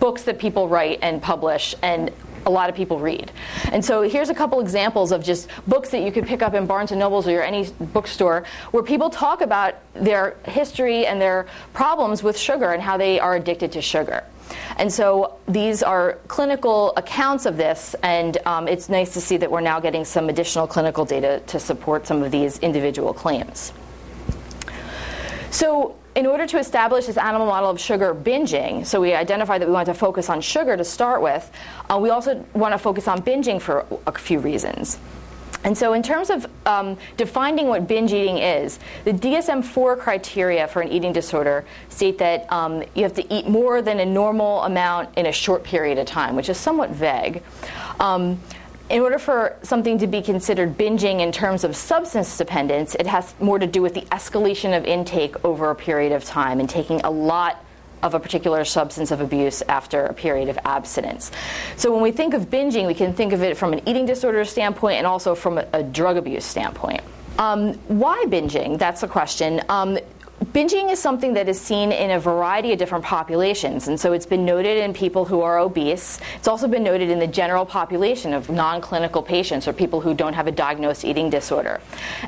books 0.00 0.22
that 0.24 0.38
people 0.38 0.68
write 0.68 0.98
and 1.02 1.22
publish 1.22 1.74
and 1.82 2.10
a 2.46 2.50
lot 2.50 2.68
of 2.68 2.74
people 2.74 2.98
read. 2.98 3.30
And 3.72 3.84
so 3.84 4.02
here's 4.02 4.28
a 4.28 4.34
couple 4.34 4.60
examples 4.60 5.12
of 5.12 5.22
just 5.22 5.48
books 5.66 5.90
that 5.90 6.02
you 6.02 6.12
could 6.12 6.26
pick 6.26 6.42
up 6.42 6.54
in 6.54 6.66
Barnes 6.66 6.90
and 6.90 7.00
Nobles 7.00 7.26
or 7.28 7.42
any 7.42 7.68
bookstore 7.80 8.44
where 8.70 8.82
people 8.82 9.10
talk 9.10 9.40
about 9.40 9.76
their 9.94 10.36
history 10.46 11.06
and 11.06 11.20
their 11.20 11.46
problems 11.72 12.22
with 12.22 12.38
sugar 12.38 12.72
and 12.72 12.82
how 12.82 12.96
they 12.96 13.20
are 13.20 13.36
addicted 13.36 13.72
to 13.72 13.82
sugar. 13.82 14.24
And 14.76 14.92
so 14.92 15.38
these 15.48 15.82
are 15.82 16.18
clinical 16.28 16.92
accounts 16.96 17.46
of 17.46 17.56
this, 17.56 17.94
and 18.02 18.36
um, 18.46 18.68
it's 18.68 18.88
nice 18.88 19.14
to 19.14 19.20
see 19.20 19.36
that 19.38 19.50
we're 19.50 19.60
now 19.60 19.80
getting 19.80 20.04
some 20.04 20.28
additional 20.28 20.66
clinical 20.66 21.04
data 21.04 21.42
to 21.46 21.58
support 21.58 22.06
some 22.06 22.22
of 22.22 22.30
these 22.30 22.58
individual 22.58 23.14
claims. 23.14 23.72
So 25.50 25.96
in 26.14 26.26
order 26.26 26.46
to 26.46 26.58
establish 26.58 27.06
this 27.06 27.16
animal 27.16 27.46
model 27.46 27.70
of 27.70 27.80
sugar 27.80 28.14
binging, 28.14 28.86
so 28.86 29.00
we 29.00 29.14
identified 29.14 29.62
that 29.62 29.68
we 29.68 29.72
want 29.72 29.86
to 29.86 29.94
focus 29.94 30.28
on 30.28 30.40
sugar 30.40 30.76
to 30.76 30.84
start 30.84 31.22
with, 31.22 31.50
uh, 31.90 31.98
we 31.98 32.10
also 32.10 32.44
want 32.52 32.72
to 32.72 32.78
focus 32.78 33.08
on 33.08 33.22
binging 33.22 33.60
for 33.60 33.86
a 34.06 34.12
few 34.12 34.38
reasons. 34.38 34.98
And 35.64 35.78
so, 35.78 35.92
in 35.92 36.02
terms 36.02 36.28
of 36.28 36.46
um, 36.66 36.98
defining 37.16 37.68
what 37.68 37.86
binge 37.86 38.12
eating 38.12 38.38
is, 38.38 38.80
the 39.04 39.12
DSM 39.12 39.64
4 39.64 39.96
criteria 39.96 40.66
for 40.66 40.82
an 40.82 40.88
eating 40.88 41.12
disorder 41.12 41.64
state 41.88 42.18
that 42.18 42.52
um, 42.52 42.82
you 42.94 43.04
have 43.04 43.14
to 43.14 43.32
eat 43.32 43.48
more 43.48 43.80
than 43.80 44.00
a 44.00 44.06
normal 44.06 44.62
amount 44.62 45.16
in 45.16 45.26
a 45.26 45.32
short 45.32 45.62
period 45.62 45.98
of 45.98 46.06
time, 46.06 46.34
which 46.34 46.48
is 46.48 46.56
somewhat 46.56 46.90
vague. 46.90 47.42
Um, 48.00 48.40
in 48.90 49.00
order 49.00 49.18
for 49.18 49.56
something 49.62 49.98
to 49.98 50.06
be 50.06 50.20
considered 50.20 50.76
binging 50.76 51.20
in 51.20 51.32
terms 51.32 51.64
of 51.64 51.74
substance 51.74 52.36
dependence, 52.36 52.94
it 52.96 53.06
has 53.06 53.34
more 53.40 53.58
to 53.58 53.66
do 53.66 53.80
with 53.80 53.94
the 53.94 54.02
escalation 54.12 54.76
of 54.76 54.84
intake 54.84 55.44
over 55.44 55.70
a 55.70 55.74
period 55.74 56.12
of 56.12 56.24
time 56.24 56.60
and 56.60 56.68
taking 56.68 57.00
a 57.00 57.10
lot 57.10 57.64
of 58.02 58.14
a 58.14 58.20
particular 58.20 58.64
substance 58.64 59.10
of 59.10 59.20
abuse 59.20 59.62
after 59.62 60.06
a 60.06 60.12
period 60.12 60.48
of 60.48 60.58
abstinence. 60.64 61.30
So 61.76 61.92
when 61.92 62.02
we 62.02 62.10
think 62.10 62.34
of 62.34 62.50
binging, 62.50 62.86
we 62.86 62.94
can 62.94 63.14
think 63.14 63.32
of 63.32 63.42
it 63.42 63.56
from 63.56 63.72
an 63.72 63.88
eating 63.88 64.06
disorder 64.06 64.44
standpoint 64.44 64.98
and 64.98 65.06
also 65.06 65.34
from 65.34 65.58
a, 65.58 65.66
a 65.72 65.82
drug 65.82 66.16
abuse 66.16 66.44
standpoint. 66.44 67.00
Um, 67.38 67.74
why 67.88 68.24
binging? 68.28 68.78
That's 68.78 69.00
the 69.00 69.08
question. 69.08 69.62
Um, 69.68 69.98
Binging 70.42 70.90
is 70.90 70.98
something 70.98 71.34
that 71.34 71.48
is 71.48 71.60
seen 71.60 71.92
in 71.92 72.10
a 72.10 72.18
variety 72.18 72.72
of 72.72 72.78
different 72.78 73.04
populations, 73.04 73.86
and 73.86 74.00
so 74.00 74.12
it's 74.12 74.26
been 74.26 74.44
noted 74.44 74.78
in 74.78 74.92
people 74.92 75.24
who 75.24 75.40
are 75.40 75.60
obese. 75.60 76.18
It's 76.36 76.48
also 76.48 76.66
been 76.66 76.82
noted 76.82 77.10
in 77.10 77.20
the 77.20 77.28
general 77.28 77.64
population 77.64 78.34
of 78.34 78.50
non 78.50 78.80
clinical 78.80 79.22
patients 79.22 79.68
or 79.68 79.72
people 79.72 80.00
who 80.00 80.14
don't 80.14 80.32
have 80.32 80.48
a 80.48 80.50
diagnosed 80.50 81.04
eating 81.04 81.30
disorder. 81.30 81.80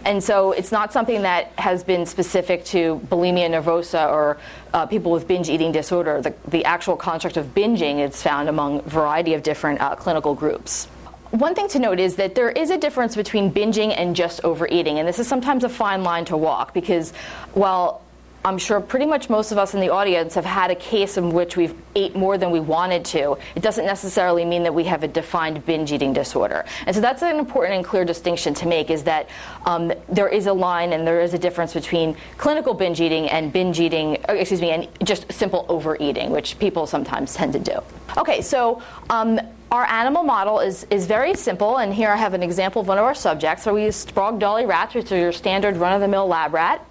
And 0.04 0.22
so 0.22 0.52
it's 0.52 0.70
not 0.70 0.92
something 0.92 1.22
that 1.22 1.50
has 1.58 1.82
been 1.82 2.06
specific 2.06 2.64
to 2.66 3.00
bulimia 3.06 3.50
nervosa 3.50 4.08
or 4.08 4.38
uh, 4.72 4.86
people 4.86 5.10
with 5.10 5.26
binge 5.26 5.48
eating 5.48 5.72
disorder. 5.72 6.22
The, 6.22 6.34
the, 6.46 6.64
actual 6.64 6.96
construct 6.96 7.36
of 7.36 7.46
binging 7.54 7.98
is 7.98 8.22
found 8.22 8.48
among 8.48 8.78
a 8.78 8.82
variety 8.82 9.34
of 9.34 9.42
different 9.42 9.80
uh, 9.80 9.96
clinical 9.96 10.34
groups 10.34 10.88
one 11.30 11.56
thing 11.56 11.66
to 11.66 11.80
note 11.80 11.98
is 11.98 12.14
that 12.14 12.36
there 12.36 12.50
is 12.50 12.70
a 12.70 12.78
difference 12.78 13.16
between 13.16 13.52
binging 13.52 13.92
and 13.96 14.14
just 14.14 14.44
overeating, 14.44 15.00
and 15.00 15.08
this 15.08 15.18
is 15.18 15.26
sometimes 15.26 15.64
a 15.64 15.68
fine 15.68 16.04
line 16.04 16.24
to 16.26 16.36
walk 16.36 16.72
because 16.72 17.10
while 17.54 18.03
I'm 18.46 18.58
sure 18.58 18.78
pretty 18.78 19.06
much 19.06 19.30
most 19.30 19.52
of 19.52 19.58
us 19.58 19.72
in 19.72 19.80
the 19.80 19.88
audience 19.88 20.34
have 20.34 20.44
had 20.44 20.70
a 20.70 20.74
case 20.74 21.16
in 21.16 21.30
which 21.30 21.56
we've 21.56 21.74
ate 21.94 22.14
more 22.14 22.36
than 22.36 22.50
we 22.50 22.60
wanted 22.60 23.02
to. 23.06 23.38
It 23.54 23.62
doesn't 23.62 23.86
necessarily 23.86 24.44
mean 24.44 24.62
that 24.64 24.74
we 24.74 24.84
have 24.84 25.02
a 25.02 25.08
defined 25.08 25.64
binge 25.64 25.92
eating 25.92 26.12
disorder. 26.12 26.66
And 26.84 26.94
so 26.94 27.00
that's 27.00 27.22
an 27.22 27.38
important 27.38 27.76
and 27.76 27.82
clear 27.82 28.04
distinction 28.04 28.52
to 28.54 28.68
make 28.68 28.90
is 28.90 29.02
that 29.04 29.30
um, 29.64 29.94
there 30.10 30.28
is 30.28 30.46
a 30.46 30.52
line 30.52 30.92
and 30.92 31.06
there 31.06 31.22
is 31.22 31.32
a 31.32 31.38
difference 31.38 31.72
between 31.72 32.18
clinical 32.36 32.74
binge 32.74 33.00
eating 33.00 33.30
and 33.30 33.50
binge 33.50 33.80
eating, 33.80 34.18
uh, 34.28 34.34
excuse 34.34 34.60
me, 34.60 34.72
and 34.72 34.88
just 35.04 35.32
simple 35.32 35.64
overeating, 35.70 36.28
which 36.28 36.58
people 36.58 36.86
sometimes 36.86 37.32
tend 37.32 37.54
to 37.54 37.58
do. 37.58 37.78
Okay, 38.18 38.42
so 38.42 38.82
um, 39.08 39.40
our 39.70 39.84
animal 39.86 40.22
model 40.22 40.60
is, 40.60 40.86
is 40.90 41.06
very 41.06 41.34
simple, 41.34 41.78
and 41.78 41.94
here 41.94 42.10
I 42.10 42.16
have 42.16 42.34
an 42.34 42.42
example 42.42 42.82
of 42.82 42.88
one 42.88 42.98
of 42.98 43.04
our 43.04 43.14
subjects. 43.14 43.64
So 43.64 43.72
we 43.72 43.84
use 43.84 43.96
Sprague 43.96 44.38
Dawley 44.38 44.66
rats, 44.66 44.94
which 44.94 45.10
are 45.12 45.18
your 45.18 45.32
standard 45.32 45.78
run 45.78 45.94
of 45.94 46.02
the 46.02 46.08
mill 46.08 46.26
lab 46.26 46.52
rat. 46.52 46.86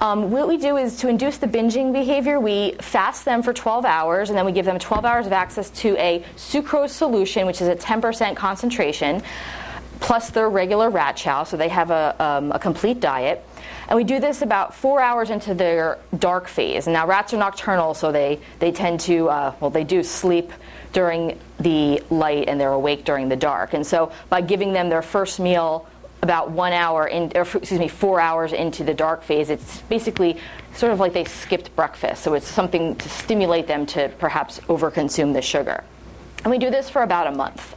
Um, 0.00 0.30
what 0.30 0.48
we 0.48 0.56
do 0.56 0.78
is 0.78 0.96
to 0.98 1.08
induce 1.08 1.36
the 1.36 1.46
binging 1.46 1.92
behavior, 1.92 2.40
we 2.40 2.72
fast 2.80 3.26
them 3.26 3.42
for 3.42 3.52
12 3.52 3.84
hours, 3.84 4.30
and 4.30 4.38
then 4.38 4.46
we 4.46 4.52
give 4.52 4.64
them 4.64 4.78
12 4.78 5.04
hours 5.04 5.26
of 5.26 5.32
access 5.32 5.68
to 5.70 5.94
a 5.98 6.24
sucrose 6.36 6.88
solution, 6.88 7.46
which 7.46 7.60
is 7.60 7.68
a 7.68 7.76
10% 7.76 8.34
concentration, 8.34 9.22
plus 10.00 10.30
their 10.30 10.48
regular 10.48 10.88
rat 10.88 11.16
chow, 11.16 11.44
so 11.44 11.58
they 11.58 11.68
have 11.68 11.90
a, 11.90 12.16
um, 12.18 12.50
a 12.52 12.58
complete 12.58 12.98
diet. 12.98 13.44
And 13.88 13.96
we 13.96 14.04
do 14.04 14.20
this 14.20 14.40
about 14.40 14.74
four 14.74 15.02
hours 15.02 15.28
into 15.28 15.52
their 15.52 15.98
dark 16.18 16.48
phase. 16.48 16.86
And 16.86 16.94
now 16.94 17.06
rats 17.06 17.34
are 17.34 17.36
nocturnal, 17.36 17.92
so 17.92 18.10
they, 18.10 18.40
they 18.58 18.72
tend 18.72 19.00
to, 19.00 19.28
uh, 19.28 19.54
well, 19.60 19.68
they 19.68 19.84
do 19.84 20.02
sleep 20.02 20.50
during 20.94 21.38
the 21.58 22.02
light 22.08 22.48
and 22.48 22.58
they're 22.58 22.72
awake 22.72 23.04
during 23.04 23.28
the 23.28 23.36
dark. 23.36 23.74
And 23.74 23.86
so 23.86 24.12
by 24.30 24.40
giving 24.40 24.72
them 24.72 24.88
their 24.88 25.02
first 25.02 25.38
meal 25.38 25.86
about 26.22 26.50
one 26.50 26.72
hour 26.72 27.06
in, 27.06 27.32
or 27.34 27.42
excuse 27.42 27.78
me, 27.78 27.88
four 27.88 28.20
hours 28.20 28.52
into 28.52 28.84
the 28.84 28.94
dark 28.94 29.22
phase, 29.22 29.50
it's 29.50 29.80
basically 29.82 30.36
sort 30.74 30.92
of 30.92 31.00
like 31.00 31.12
they 31.12 31.24
skipped 31.24 31.74
breakfast. 31.74 32.22
So 32.22 32.34
it's 32.34 32.46
something 32.46 32.96
to 32.96 33.08
stimulate 33.08 33.66
them 33.66 33.86
to 33.86 34.08
perhaps 34.18 34.60
overconsume 34.60 35.32
the 35.32 35.42
sugar. 35.42 35.82
And 36.44 36.50
we 36.50 36.58
do 36.58 36.70
this 36.70 36.90
for 36.90 37.02
about 37.02 37.26
a 37.26 37.32
month. 37.32 37.74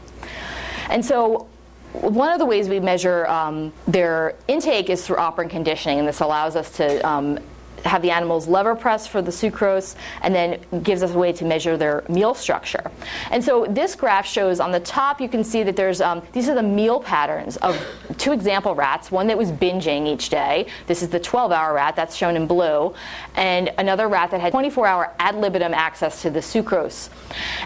And 0.90 1.06
so 1.06 1.48
one 1.94 2.32
of 2.32 2.40
the 2.40 2.46
ways 2.46 2.68
we 2.70 2.80
measure 2.80 3.28
um, 3.28 3.72
their 3.88 4.36
intake 4.48 4.90
is 4.90 5.06
through 5.06 5.18
operant 5.18 5.52
conditioning, 5.52 6.00
and 6.00 6.08
this 6.08 6.22
allows 6.22 6.56
us 6.56 6.70
to 6.78 7.08
um, 7.08 7.40
have 7.84 8.02
the 8.02 8.12
animals 8.12 8.48
lever 8.48 8.76
press 8.76 9.08
for 9.08 9.22
the 9.22 9.32
sucrose 9.32 9.96
and 10.22 10.34
then 10.34 10.60
gives 10.84 11.04
us 11.04 11.12
a 11.12 11.18
way 11.18 11.34
to 11.34 11.46
measure 11.46 11.78
their 11.78 12.04
meal 12.10 12.34
structure. 12.34 12.92
And 13.32 13.44
so 13.44 13.66
this 13.70 13.96
graph 13.96 14.26
shows 14.26 14.60
on 14.60 14.72
the 14.72 14.80
top 14.80 15.20
you 15.22 15.30
can 15.30 15.44
see 15.44 15.64
that 15.64 15.76
there's 15.76 16.02
um, 16.02 16.22
these 16.32 16.50
are 16.50 16.56
the 16.56 16.64
meal 16.64 17.00
patterns 17.00 17.58
of 17.58 17.80
two 18.18 18.32
example 18.32 18.76
rats, 18.76 19.12
one 19.12 19.28
that 19.28 19.38
was 19.38 19.52
binging 19.52 20.08
each 20.08 20.30
day. 20.30 20.68
This 20.88 21.02
is 21.02 21.10
the 21.10 21.20
12-hour 21.20 21.74
rat 21.74 21.96
that's 21.96 22.16
shown 22.16 22.36
in 22.36 22.48
blue, 22.48 22.94
and 23.36 23.72
another 23.78 24.08
rat 24.08 24.32
that 24.32 24.42
had 24.42 24.54
24-hour 24.54 25.14
ad 25.20 25.36
libitum 25.36 25.74
access 25.74 26.22
to 26.22 26.30
the 26.30 26.40
sucrose. 26.40 27.10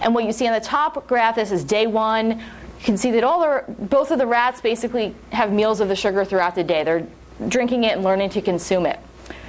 And 0.01 0.13
what 0.13 0.25
you 0.25 0.31
see 0.31 0.47
on 0.47 0.53
the 0.53 0.59
top 0.59 1.07
graph, 1.07 1.35
this 1.35 1.51
is 1.51 1.63
day 1.63 1.87
one. 1.87 2.39
You 2.39 2.83
can 2.83 2.97
see 2.97 3.11
that 3.11 3.23
all 3.23 3.41
the, 3.41 3.63
both 3.67 4.11
of 4.11 4.19
the 4.19 4.27
rats 4.27 4.61
basically 4.61 5.15
have 5.31 5.51
meals 5.51 5.79
of 5.79 5.87
the 5.87 5.95
sugar 5.95 6.23
throughout 6.23 6.55
the 6.55 6.63
day. 6.63 6.83
They're 6.83 7.07
drinking 7.47 7.83
it 7.83 7.93
and 7.93 8.03
learning 8.03 8.29
to 8.31 8.41
consume 8.41 8.85
it. 8.85 8.99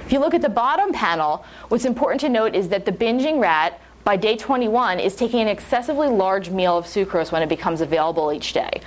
If 0.09 0.13
you 0.13 0.19
look 0.21 0.33
at 0.33 0.41
the 0.41 0.49
bottom 0.49 0.91
panel, 0.91 1.45
what's 1.67 1.85
important 1.85 2.19
to 2.21 2.29
note 2.29 2.55
is 2.55 2.69
that 2.69 2.83
the 2.83 2.91
binging 2.91 3.39
rat 3.39 3.79
by 4.03 4.17
day 4.17 4.35
21 4.35 4.99
is 4.99 5.15
taking 5.15 5.39
an 5.39 5.47
excessively 5.47 6.07
large 6.07 6.49
meal 6.49 6.79
of 6.79 6.85
sucrose 6.87 7.31
when 7.31 7.43
it 7.43 7.47
becomes 7.47 7.79
available 7.79 8.33
each 8.33 8.53
day. 8.53 8.81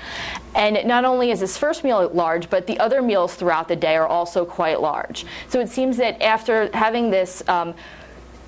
And 0.57 0.85
not 0.85 1.05
only 1.05 1.31
is 1.31 1.39
this 1.39 1.57
first 1.57 1.85
meal 1.85 2.11
large, 2.13 2.51
but 2.51 2.67
the 2.67 2.77
other 2.81 3.01
meals 3.01 3.37
throughout 3.37 3.69
the 3.69 3.77
day 3.77 3.95
are 3.95 4.07
also 4.09 4.45
quite 4.45 4.81
large. 4.81 5.25
So 5.49 5.61
it 5.61 5.69
seems 5.69 5.97
that 5.99 6.21
after 6.21 6.69
having 6.75 7.11
this 7.13 7.49
um, 7.49 7.75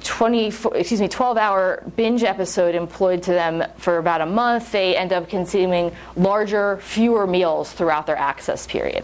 20 0.03 0.47
excuse 0.75 1.01
me 1.01 1.07
12 1.07 1.37
hour 1.37 1.85
binge 1.95 2.25
episode 2.25 2.75
employed 2.75 3.23
to 3.23 3.31
them 3.31 3.63
for 3.77 3.99
about 3.99 4.21
a 4.21 4.27
month 4.27 4.71
they 4.73 4.95
end 4.97 5.13
up 5.13 5.31
consuming 5.31 5.93
larger 6.15 6.77
fewer 6.79 7.27
meals 7.27 7.73
throughout 7.73 8.05
their 8.05 8.19
access 8.19 8.67
period 8.67 9.03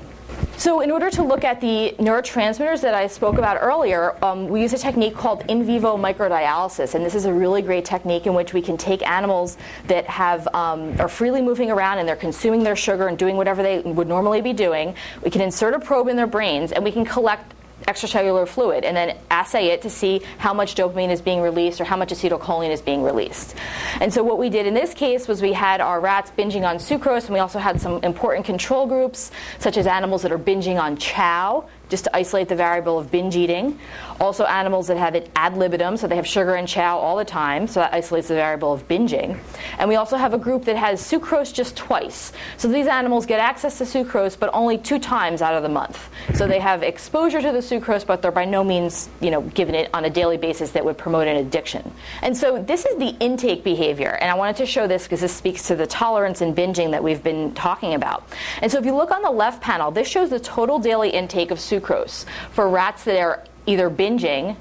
so, 0.61 0.83
in 0.83 0.91
order 0.91 1.09
to 1.09 1.23
look 1.23 1.43
at 1.43 1.59
the 1.59 1.95
neurotransmitters 1.99 2.83
that 2.83 2.93
I 2.93 3.07
spoke 3.07 3.39
about 3.39 3.57
earlier, 3.63 4.15
um, 4.23 4.47
we 4.47 4.61
use 4.61 4.75
a 4.75 4.79
technique 4.79 5.15
called 5.15 5.43
in 5.49 5.65
vivo 5.65 5.97
microdialysis, 5.97 6.95
and 6.95 7.03
this 7.03 7.15
is 7.15 7.25
a 7.25 7.33
really 7.33 7.63
great 7.63 7.87
technique 7.87 8.27
in 8.27 8.35
which 8.35 8.53
we 8.53 8.61
can 8.61 8.77
take 8.77 9.01
animals 9.09 9.57
that 9.87 10.05
have 10.05 10.47
um, 10.49 11.01
are 11.01 11.09
freely 11.09 11.41
moving 11.41 11.71
around 11.71 11.97
and 11.97 12.07
they're 12.07 12.15
consuming 12.15 12.63
their 12.63 12.77
sugar 12.77 13.09
and 13.09 13.17
doing 13.17 13.39
whatever 13.39 13.63
they 13.63 13.79
would 13.81 14.07
normally 14.07 14.43
be 14.43 14.53
doing. 14.53 14.95
We 15.25 15.31
can 15.31 15.41
insert 15.41 15.73
a 15.73 15.79
probe 15.79 16.09
in 16.09 16.17
their 16.17 16.27
brains, 16.27 16.73
and 16.73 16.85
we 16.85 16.93
can 16.93 17.07
collect 17.07 17.55
extracellular 17.91 18.47
fluid 18.47 18.85
and 18.85 18.97
then 18.97 19.17
assay 19.31 19.69
it 19.69 19.83
to 19.83 19.91
see 19.91 20.23
how 20.39 20.55
much 20.55 20.75
dopamine 20.75 21.11
is 21.11 21.21
being 21.21 21.41
released 21.41 21.81
or 21.81 21.85
how 21.85 21.97
much 21.97 22.11
acetylcholine 22.11 22.71
is 22.71 22.81
being 22.81 23.03
released. 23.03 23.57
And 24.01 24.13
so 24.13 24.23
what 24.23 24.39
we 24.39 24.49
did 24.49 24.67
in 24.67 24.75
this 24.75 24.95
case 24.95 25.27
was 25.27 25.43
we 25.43 25.53
had 25.53 25.81
our 25.81 26.01
rats 26.01 26.31
binging 26.39 26.69
on 26.69 26.77
sucrose 26.77 27.25
and 27.25 27.35
we 27.35 27.41
also 27.41 27.59
had 27.59 27.81
some 27.81 28.03
important 28.05 28.47
control 28.47 28.87
groups 28.87 29.31
such 29.59 29.77
as 29.77 29.87
animals 29.87 30.23
that 30.23 30.33
are 30.33 30.39
binging 30.39 30.81
on 30.81 30.97
chow 30.97 31.69
just 31.91 32.05
to 32.05 32.17
isolate 32.17 32.49
the 32.49 32.57
variable 32.57 32.99
of 32.99 33.11
binge 33.11 33.37
eating. 33.37 33.79
Also, 34.21 34.45
animals 34.45 34.87
that 34.87 34.97
have 34.97 35.15
it 35.15 35.31
ad 35.37 35.57
libitum, 35.57 35.97
so 35.97 36.07
they 36.07 36.17
have 36.17 36.27
sugar 36.27 36.55
and 36.55 36.67
chow 36.67 36.97
all 36.97 37.17
the 37.17 37.25
time, 37.25 37.67
so 37.67 37.81
that 37.81 37.93
isolates 37.93 38.29
the 38.29 38.35
variable 38.35 38.73
of 38.73 38.87
binging. 38.89 39.39
And 39.79 39.89
we 39.89 39.97
also 39.97 40.17
have 40.17 40.33
a 40.33 40.39
group 40.39 40.65
that 40.67 40.77
has 40.77 41.03
sucrose 41.03 41.53
just 41.53 41.77
twice. 41.77 42.33
So 42.57 42.69
these 42.69 42.87
animals 42.87 43.27
get 43.27 43.41
access 43.41 43.79
to 43.79 43.85
sucrose, 43.85 44.39
but 44.39 44.51
only 44.53 44.79
two 44.79 44.99
times 44.99 45.43
out 45.43 45.55
of 45.55 45.63
the 45.63 45.69
month. 45.69 46.09
So 46.35 46.47
they 46.47 46.61
have 46.61 46.83
exposure 46.83 47.43
to 47.43 47.53
the 47.53 47.59
sucrose, 47.59 48.07
but 48.07 48.23
they're 48.23 48.31
by 48.31 48.45
no 48.45 48.63
means, 48.63 49.09
you 49.21 49.31
know, 49.31 49.43
given 49.43 49.75
it 49.75 49.91
on 49.93 50.05
a 50.05 50.11
daily 50.11 50.37
basis 50.37 50.71
that 50.73 50.85
would 50.85 50.97
promote 50.97 51.27
an 51.27 51.37
addiction. 51.37 51.91
And 52.23 52.37
so 52.37 52.63
this 52.63 52.87
is 52.87 52.97
the 52.99 53.17
intake 53.21 53.65
behavior, 53.65 54.17
and 54.21 54.31
I 54.31 54.35
wanted 54.35 54.57
to 54.57 54.67
show 54.67 54.87
this 54.87 55.05
because 55.05 55.21
this 55.21 55.35
speaks 55.35 55.67
to 55.69 55.77
the 55.77 55.87
tolerance 55.87 56.41
and 56.41 56.57
binging 56.57 56.93
that 56.93 57.03
we've 57.03 57.23
been 57.23 57.53
talking 57.55 57.95
about. 57.95 58.29
And 58.63 58.71
so 58.71 58.79
if 58.79 58.85
you 58.85 58.95
look 58.95 59.11
on 59.11 59.23
the 59.23 59.31
left 59.31 59.61
panel, 59.61 59.91
this 59.91 60.09
shows 60.09 60.31
the 60.31 60.41
total 60.41 60.79
daily 60.79 61.11
intake 61.11 61.51
of 61.51 61.59
sucrose 61.59 61.80
sucrose 61.81 62.25
for 62.53 62.69
rats 62.69 63.05
that 63.05 63.19
are 63.19 63.45
either 63.67 63.91
binging 63.91 64.57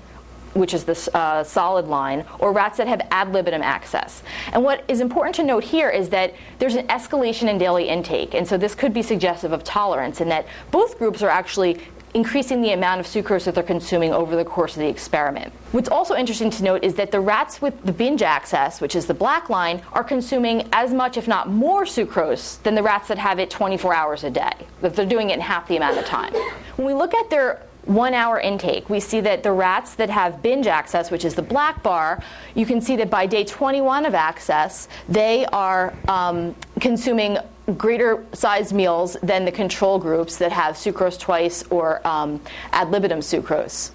which 0.54 0.74
is 0.74 0.84
the 0.84 1.10
uh, 1.16 1.44
solid 1.44 1.88
line, 1.88 2.26
or 2.40 2.52
rats 2.52 2.78
that 2.78 2.88
have 2.88 3.02
ad 3.12 3.32
libitum 3.32 3.62
access. 3.62 4.24
And 4.52 4.64
what 4.64 4.84
is 4.88 5.00
important 5.00 5.36
to 5.36 5.44
note 5.44 5.64
here 5.64 5.90
is 5.90 6.10
that 6.10 6.34
there's 6.58 6.76
an 6.76 6.88
escalation 6.88 7.48
in 7.50 7.58
daily 7.58 7.88
intake, 7.88 8.34
and 8.34 8.48
so 8.48 8.58
this 8.58 8.74
could 8.74 8.94
be 8.94 9.04
suggestive 9.04 9.52
of 9.52 9.64
tolerance, 9.64 10.22
in 10.22 10.30
that 10.30 10.48
both 10.72 10.98
groups 10.98 11.22
are 11.22 11.30
actually 11.30 11.80
increasing 12.14 12.62
the 12.62 12.72
amount 12.72 13.00
of 13.00 13.06
sucrose 13.06 13.46
that 13.46 13.56
they're 13.56 13.64
consuming 13.64 14.14
over 14.14 14.36
the 14.36 14.46
course 14.46 14.76
of 14.76 14.80
the 14.80 14.88
experiment. 14.88 15.54
What's 15.72 15.90
also 15.90 16.16
interesting 16.16 16.50
to 16.52 16.64
note 16.64 16.84
is 16.84 16.96
that 16.96 17.12
the 17.12 17.20
rats 17.20 17.62
with 17.62 17.84
the 17.84 17.92
binge 17.92 18.24
access, 18.24 18.82
which 18.82 18.96
is 18.96 19.06
the 19.06 19.14
black 19.14 19.50
line, 19.50 19.82
are 19.94 20.04
consuming 20.04 20.68
as 20.74 20.94
much, 20.94 21.18
if 21.18 21.28
not 21.28 21.50
more, 21.50 21.86
sucrose 21.86 22.62
than 22.64 22.76
the 22.76 22.84
rats 22.84 23.08
that 23.10 23.18
have 23.18 23.40
it 23.40 23.50
24 23.50 23.94
hours 23.94 24.24
a 24.24 24.30
day, 24.30 24.54
that 24.82 24.96
they're 24.96 25.06
doing 25.06 25.30
it 25.30 25.36
in 25.36 25.42
half 25.42 25.68
the 25.68 25.78
amount 25.78 25.98
of 25.98 26.06
time. 26.06 26.34
When 26.76 26.88
we 26.88 26.94
look 26.94 27.14
at 27.14 27.30
their 27.30 27.62
one 27.86 28.14
hour 28.14 28.40
intake, 28.40 28.90
we 28.90 29.00
see 29.00 29.20
that 29.22 29.42
the 29.42 29.52
rats 29.52 29.96
that 29.96 30.10
have 30.10 30.42
binge 30.42 30.68
access, 30.68 31.10
which 31.10 31.26
is 31.26 31.36
the 31.36 31.42
black 31.42 31.82
bar, 31.82 32.22
you 32.54 32.66
can 32.66 32.82
see 32.82 32.96
that 32.98 33.10
by 33.10 33.26
day 33.26 33.44
21 33.44 34.06
of 34.06 34.14
access, 34.14 34.88
they 35.08 35.46
are 35.48 35.94
um, 36.08 36.56
consuming 36.80 37.38
greater 37.78 38.26
sized 38.34 38.74
meals 38.74 39.18
than 39.22 39.46
the 39.46 39.52
control 39.52 40.00
groups 40.00 40.38
that 40.38 40.52
have 40.52 40.76
sucrose 40.76 41.20
twice 41.20 41.64
or 41.70 42.06
um, 42.08 42.42
ad 42.72 42.92
libitum 42.92 43.20
sucrose. 43.20 43.92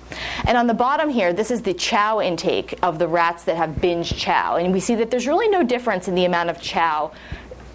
And 0.47 0.57
on 0.57 0.67
the 0.67 0.75
bottom 0.75 1.09
here, 1.09 1.33
this 1.33 1.51
is 1.51 1.63
the 1.63 1.75
chow 1.75 2.21
intake 2.21 2.79
of 2.83 2.99
the 2.99 3.09
rats 3.09 3.45
that 3.45 3.57
have 3.57 3.81
binge 3.81 4.17
chow. 4.17 4.57
And 4.57 4.73
we 4.73 4.81
see 4.81 4.95
that 4.97 5.11
there's 5.11 5.27
really 5.27 5.49
no 5.49 5.63
difference 5.63 6.09
in 6.09 6.15
the 6.15 6.25
amount 6.25 6.51
of 6.51 6.61
chow 6.61 7.13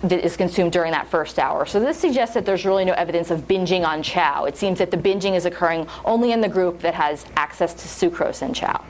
that 0.02 0.24
is 0.24 0.38
consumed 0.38 0.72
during 0.72 0.92
that 0.92 1.08
first 1.08 1.38
hour. 1.40 1.66
So 1.66 1.80
this 1.80 1.98
suggests 1.98 2.34
that 2.36 2.46
there's 2.46 2.66
really 2.66 2.86
no 2.86 2.94
evidence 2.94 3.32
of 3.32 3.48
binging 3.48 3.86
on 3.86 4.02
chow. 4.02 4.46
It 4.46 4.58
seems 4.58 4.80
that 4.80 4.92
the 4.92 4.98
binging 4.98 5.36
is 5.36 5.46
occurring 5.46 5.88
only 6.06 6.32
in 6.32 6.42
the 6.42 6.48
group 6.48 6.80
that 6.82 6.94
has 6.94 7.26
access 7.36 7.74
to 7.74 8.10
sucrose 8.10 8.42
and 8.42 8.56
chow. 8.56 8.84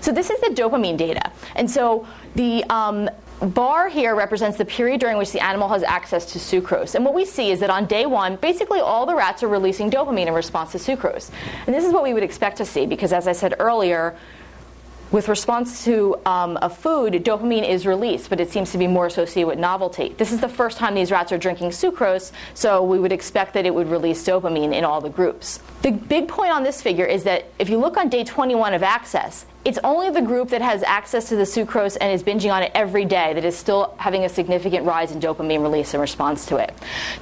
So 0.00 0.12
this 0.12 0.30
is 0.30 0.40
the 0.40 0.48
dopamine 0.48 0.96
data. 0.96 1.30
And 1.56 1.70
so 1.70 2.06
the 2.34 2.64
um, 2.70 3.10
bar 3.46 3.88
here 3.88 4.14
represents 4.14 4.58
the 4.58 4.64
period 4.64 5.00
during 5.00 5.16
which 5.16 5.32
the 5.32 5.40
animal 5.40 5.68
has 5.68 5.82
access 5.82 6.24
to 6.32 6.38
sucrose. 6.38 6.94
And 6.94 7.04
what 7.04 7.14
we 7.14 7.24
see 7.24 7.50
is 7.50 7.60
that 7.60 7.70
on 7.70 7.86
day 7.86 8.06
one, 8.06 8.36
basically 8.36 8.80
all 8.80 9.06
the 9.06 9.14
rats 9.14 9.42
are 9.42 9.48
releasing 9.48 9.90
dopamine 9.90 10.26
in 10.26 10.34
response 10.34 10.72
to 10.72 10.78
sucrose. 10.78 11.30
And 11.66 11.74
this 11.74 11.84
is 11.84 11.92
what 11.92 12.02
we 12.02 12.14
would 12.14 12.22
expect 12.22 12.56
to 12.58 12.64
see 12.64 12.86
because, 12.86 13.12
as 13.12 13.28
I 13.28 13.32
said 13.32 13.54
earlier, 13.58 14.16
with 15.10 15.28
response 15.28 15.84
to 15.84 16.20
um, 16.26 16.58
a 16.60 16.68
food, 16.68 17.14
dopamine 17.24 17.66
is 17.66 17.86
released, 17.86 18.28
but 18.28 18.40
it 18.40 18.50
seems 18.50 18.72
to 18.72 18.78
be 18.78 18.86
more 18.86 19.06
associated 19.06 19.46
with 19.46 19.58
novelty. 19.58 20.14
This 20.18 20.32
is 20.32 20.40
the 20.40 20.48
first 20.50 20.76
time 20.76 20.94
these 20.94 21.10
rats 21.10 21.32
are 21.32 21.38
drinking 21.38 21.70
sucrose, 21.70 22.30
so 22.52 22.82
we 22.82 22.98
would 22.98 23.12
expect 23.12 23.54
that 23.54 23.64
it 23.64 23.74
would 23.74 23.88
release 23.88 24.22
dopamine 24.22 24.74
in 24.74 24.84
all 24.84 25.00
the 25.00 25.08
groups. 25.08 25.60
The 25.80 25.92
big 25.92 26.28
point 26.28 26.52
on 26.52 26.62
this 26.62 26.82
figure 26.82 27.06
is 27.06 27.24
that 27.24 27.46
if 27.58 27.70
you 27.70 27.78
look 27.78 27.96
on 27.96 28.10
day 28.10 28.22
21 28.22 28.74
of 28.74 28.82
access, 28.82 29.46
it's 29.68 29.78
only 29.84 30.08
the 30.08 30.22
group 30.22 30.48
that 30.48 30.62
has 30.62 30.82
access 30.82 31.28
to 31.28 31.36
the 31.36 31.42
sucrose 31.42 31.98
and 32.00 32.10
is 32.10 32.22
binging 32.22 32.50
on 32.50 32.62
it 32.62 32.72
every 32.74 33.04
day 33.04 33.34
that 33.34 33.44
is 33.44 33.54
still 33.54 33.94
having 33.98 34.24
a 34.24 34.28
significant 34.28 34.86
rise 34.86 35.12
in 35.12 35.20
dopamine 35.20 35.60
release 35.60 35.92
in 35.92 36.00
response 36.00 36.46
to 36.46 36.56
it. 36.56 36.72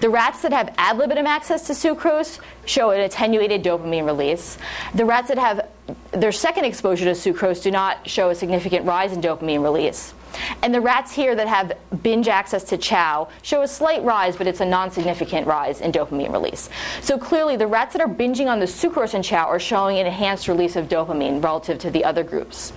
The 0.00 0.08
rats 0.08 0.42
that 0.42 0.52
have 0.52 0.72
ad 0.78 0.96
libitum 0.96 1.26
access 1.26 1.66
to 1.66 1.72
sucrose 1.72 2.38
show 2.64 2.90
an 2.90 3.00
attenuated 3.00 3.64
dopamine 3.64 4.06
release. 4.06 4.58
The 4.94 5.04
rats 5.04 5.26
that 5.26 5.38
have 5.38 5.68
their 6.12 6.30
second 6.30 6.66
exposure 6.66 7.04
to 7.04 7.10
sucrose 7.10 7.64
do 7.64 7.72
not 7.72 8.08
show 8.08 8.30
a 8.30 8.34
significant 8.36 8.86
rise 8.86 9.12
in 9.12 9.20
dopamine 9.20 9.64
release. 9.64 10.14
And 10.62 10.75
the 10.75 10.80
rats 10.80 11.12
here 11.12 11.35
that 11.35 11.49
have 11.49 11.73
binge 12.02 12.28
access 12.28 12.64
to 12.64 12.76
chow 12.76 13.28
show 13.42 13.62
a 13.62 13.68
slight 13.68 14.02
rise, 14.02 14.37
but 14.37 14.47
it's 14.47 14.61
a 14.61 14.64
non 14.64 14.90
significant 14.90 15.47
rise 15.47 15.80
in 15.80 15.92
dopamine 15.92 16.33
release. 16.33 16.68
So 17.00 17.18
clearly, 17.18 17.56
the 17.56 17.66
rats 17.66 17.92
that 17.95 18.02
are 18.02 18.09
binging 18.09 18.47
on 18.47 18.61
the 18.61 18.66
sucrose 18.66 19.14
and 19.14 19.25
chow 19.25 19.47
are 19.47 19.61
showing 19.61 19.99
an 19.99 20.06
enhanced 20.06 20.49
release 20.49 20.76
of 20.76 20.88
dopamine 20.88 21.42
relative 21.42 21.78
to 21.80 21.90
the 21.90 22.04
other 22.04 22.23
groups. 22.23 22.73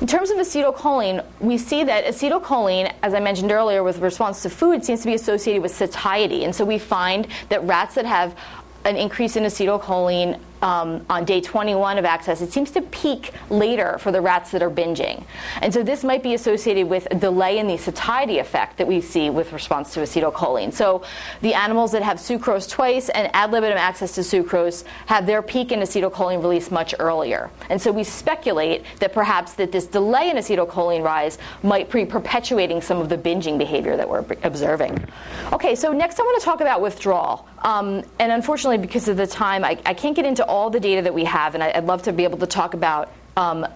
In 0.00 0.08
terms 0.08 0.30
of 0.30 0.38
acetylcholine, 0.38 1.24
we 1.38 1.56
see 1.56 1.84
that 1.84 2.04
acetylcholine, 2.04 2.92
as 3.04 3.14
I 3.14 3.20
mentioned 3.20 3.52
earlier, 3.52 3.84
with 3.84 3.98
response 4.00 4.42
to 4.42 4.50
food, 4.50 4.84
seems 4.84 5.02
to 5.02 5.06
be 5.06 5.14
associated 5.14 5.62
with 5.62 5.72
satiety. 5.72 6.44
And 6.44 6.52
so 6.52 6.64
we 6.64 6.78
find 6.78 7.28
that 7.50 7.62
rats 7.62 7.94
that 7.94 8.04
have 8.04 8.36
an 8.84 8.96
increase 8.96 9.36
in 9.36 9.44
acetylcholine 9.44 10.40
um, 10.62 11.04
on 11.10 11.24
day 11.24 11.40
21 11.40 11.98
of 11.98 12.04
access, 12.04 12.40
it 12.40 12.52
seems 12.52 12.70
to 12.72 12.82
peak 12.82 13.32
later 13.50 13.98
for 13.98 14.12
the 14.12 14.20
rats 14.20 14.52
that 14.52 14.62
are 14.62 14.70
binging. 14.70 15.24
And 15.60 15.74
so 15.74 15.82
this 15.82 16.04
might 16.04 16.22
be 16.22 16.34
associated 16.34 16.88
with 16.88 17.06
a 17.10 17.14
delay 17.14 17.58
in 17.58 17.66
the 17.66 17.76
satiety 17.76 18.38
effect 18.38 18.78
that 18.78 18.86
we 18.86 19.00
see 19.00 19.28
with 19.28 19.52
response 19.52 19.92
to 19.94 20.00
acetylcholine. 20.00 20.72
So 20.72 21.02
the 21.40 21.54
animals 21.54 21.92
that 21.92 22.02
have 22.02 22.18
sucrose 22.18 22.68
twice 22.68 23.08
and 23.08 23.30
ad 23.34 23.50
libitum 23.50 23.76
access 23.76 24.14
to 24.14 24.20
sucrose 24.20 24.84
have 25.06 25.26
their 25.26 25.42
peak 25.42 25.72
in 25.72 25.80
acetylcholine 25.80 26.40
release 26.40 26.70
much 26.70 26.94
earlier. 26.98 27.50
And 27.68 27.80
so 27.80 27.90
we 27.90 28.04
speculate 28.04 28.84
that 29.00 29.12
perhaps 29.12 29.54
that 29.54 29.72
this 29.72 29.86
delay 29.86 30.30
in 30.30 30.36
acetylcholine 30.36 31.02
rise 31.02 31.38
might 31.62 31.90
be 31.90 32.04
perpetuating 32.04 32.80
some 32.80 32.98
of 32.98 33.08
the 33.08 33.18
binging 33.18 33.58
behavior 33.58 33.96
that 33.96 34.08
we're 34.08 34.24
observing. 34.42 35.04
Okay, 35.52 35.74
so 35.74 35.92
next 35.92 36.20
I 36.20 36.22
want 36.22 36.40
to 36.40 36.44
talk 36.44 36.60
about 36.60 36.80
withdrawal. 36.80 37.48
Um, 37.62 38.02
and 38.18 38.32
unfortunately, 38.32 38.78
because 38.78 39.08
of 39.08 39.16
the 39.16 39.26
time, 39.26 39.64
I, 39.64 39.78
I 39.86 39.94
can't 39.94 40.16
get 40.16 40.24
into 40.24 40.44
all 40.52 40.68
the 40.68 40.78
data 40.78 41.00
that 41.00 41.14
we 41.14 41.24
have, 41.24 41.54
and 41.54 41.64
I, 41.64 41.72
would 41.80 41.88
love 41.88 42.02
to 42.02 42.12
be 42.12 42.24
able 42.24 42.38
to 42.38 42.46
talk 42.46 42.74
about 42.74 43.10
um, 43.38 43.66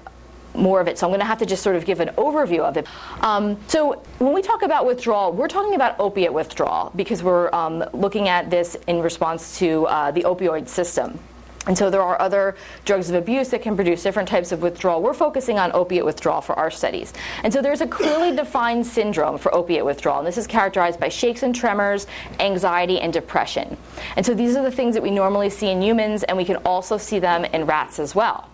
more 0.55 0.79
of 0.79 0.89
it. 0.89 0.99
So 0.99 1.07
I'm 1.07 1.11
going 1.11 1.21
to 1.21 1.27
have 1.27 1.39
to 1.39 1.47
just 1.47 1.63
sort 1.63 1.75
of 1.75 1.87
give 1.87 2.01
an 2.01 2.09
overview 2.11 2.61
of 2.61 2.77
it. 2.77 2.87
Um, 3.23 3.59
so 3.67 4.03
when 4.19 4.35
we 4.35 4.43
talk 4.43 4.61
about 4.63 4.87
withdrawal, 4.87 5.33
we're 5.33 5.49
talking 5.49 5.75
about 5.75 5.99
opiate 5.99 6.35
withdrawal 6.35 6.93
because 6.95 7.23
we're 7.23 7.51
um, 7.55 7.83
looking 7.95 8.29
at 8.29 8.51
this 8.51 8.77
in 8.87 9.01
response 9.01 9.59
to 9.59 9.87
uh, 9.87 10.11
the 10.11 10.23
opioid 10.23 10.69
system. 10.69 11.19
And 11.67 11.77
so 11.77 11.91
there 11.91 12.03
are 12.03 12.21
other 12.21 12.57
drugs 12.85 13.11
of 13.11 13.17
abuse 13.17 13.49
that 13.49 13.63
can 13.63 13.75
produce 13.75 14.03
different 14.03 14.29
types 14.29 14.53
of 14.53 14.63
withdrawal. 14.63 15.03
We're 15.03 15.15
focusing 15.15 15.59
on 15.59 15.73
opiate 15.75 16.05
withdrawal 16.05 16.41
for 16.41 16.55
our 16.55 16.71
studies. 16.71 17.13
And 17.43 17.53
so 17.53 17.61
there's 17.61 17.81
a 17.81 17.87
clearly 17.87 18.35
defined 18.37 18.87
syndrome 18.87 19.39
for 19.39 19.53
opiate 19.55 19.85
withdrawal. 19.85 20.19
And 20.19 20.27
this 20.27 20.39
is 20.39 20.47
characterized 20.47 21.01
by 21.01 21.09
shakes 21.09 21.43
and 21.43 21.55
tremors, 21.55 22.07
anxiety, 22.39 23.01
and 23.01 23.13
depression. 23.13 23.77
And 24.17 24.25
so 24.25 24.33
these 24.33 24.55
are 24.57 24.63
the 24.63 24.71
things 24.71 24.95
that 24.95 25.03
we 25.03 25.11
normally 25.11 25.51
see 25.51 25.69
in 25.69 25.83
humans, 25.83 26.23
and 26.23 26.37
we 26.37 26.45
can 26.45 26.57
also 26.57 26.99
see 26.99 27.19
them 27.19 27.45
in 27.45 27.67
rats 27.67 27.99
as 27.99 28.15
well. 28.15 28.49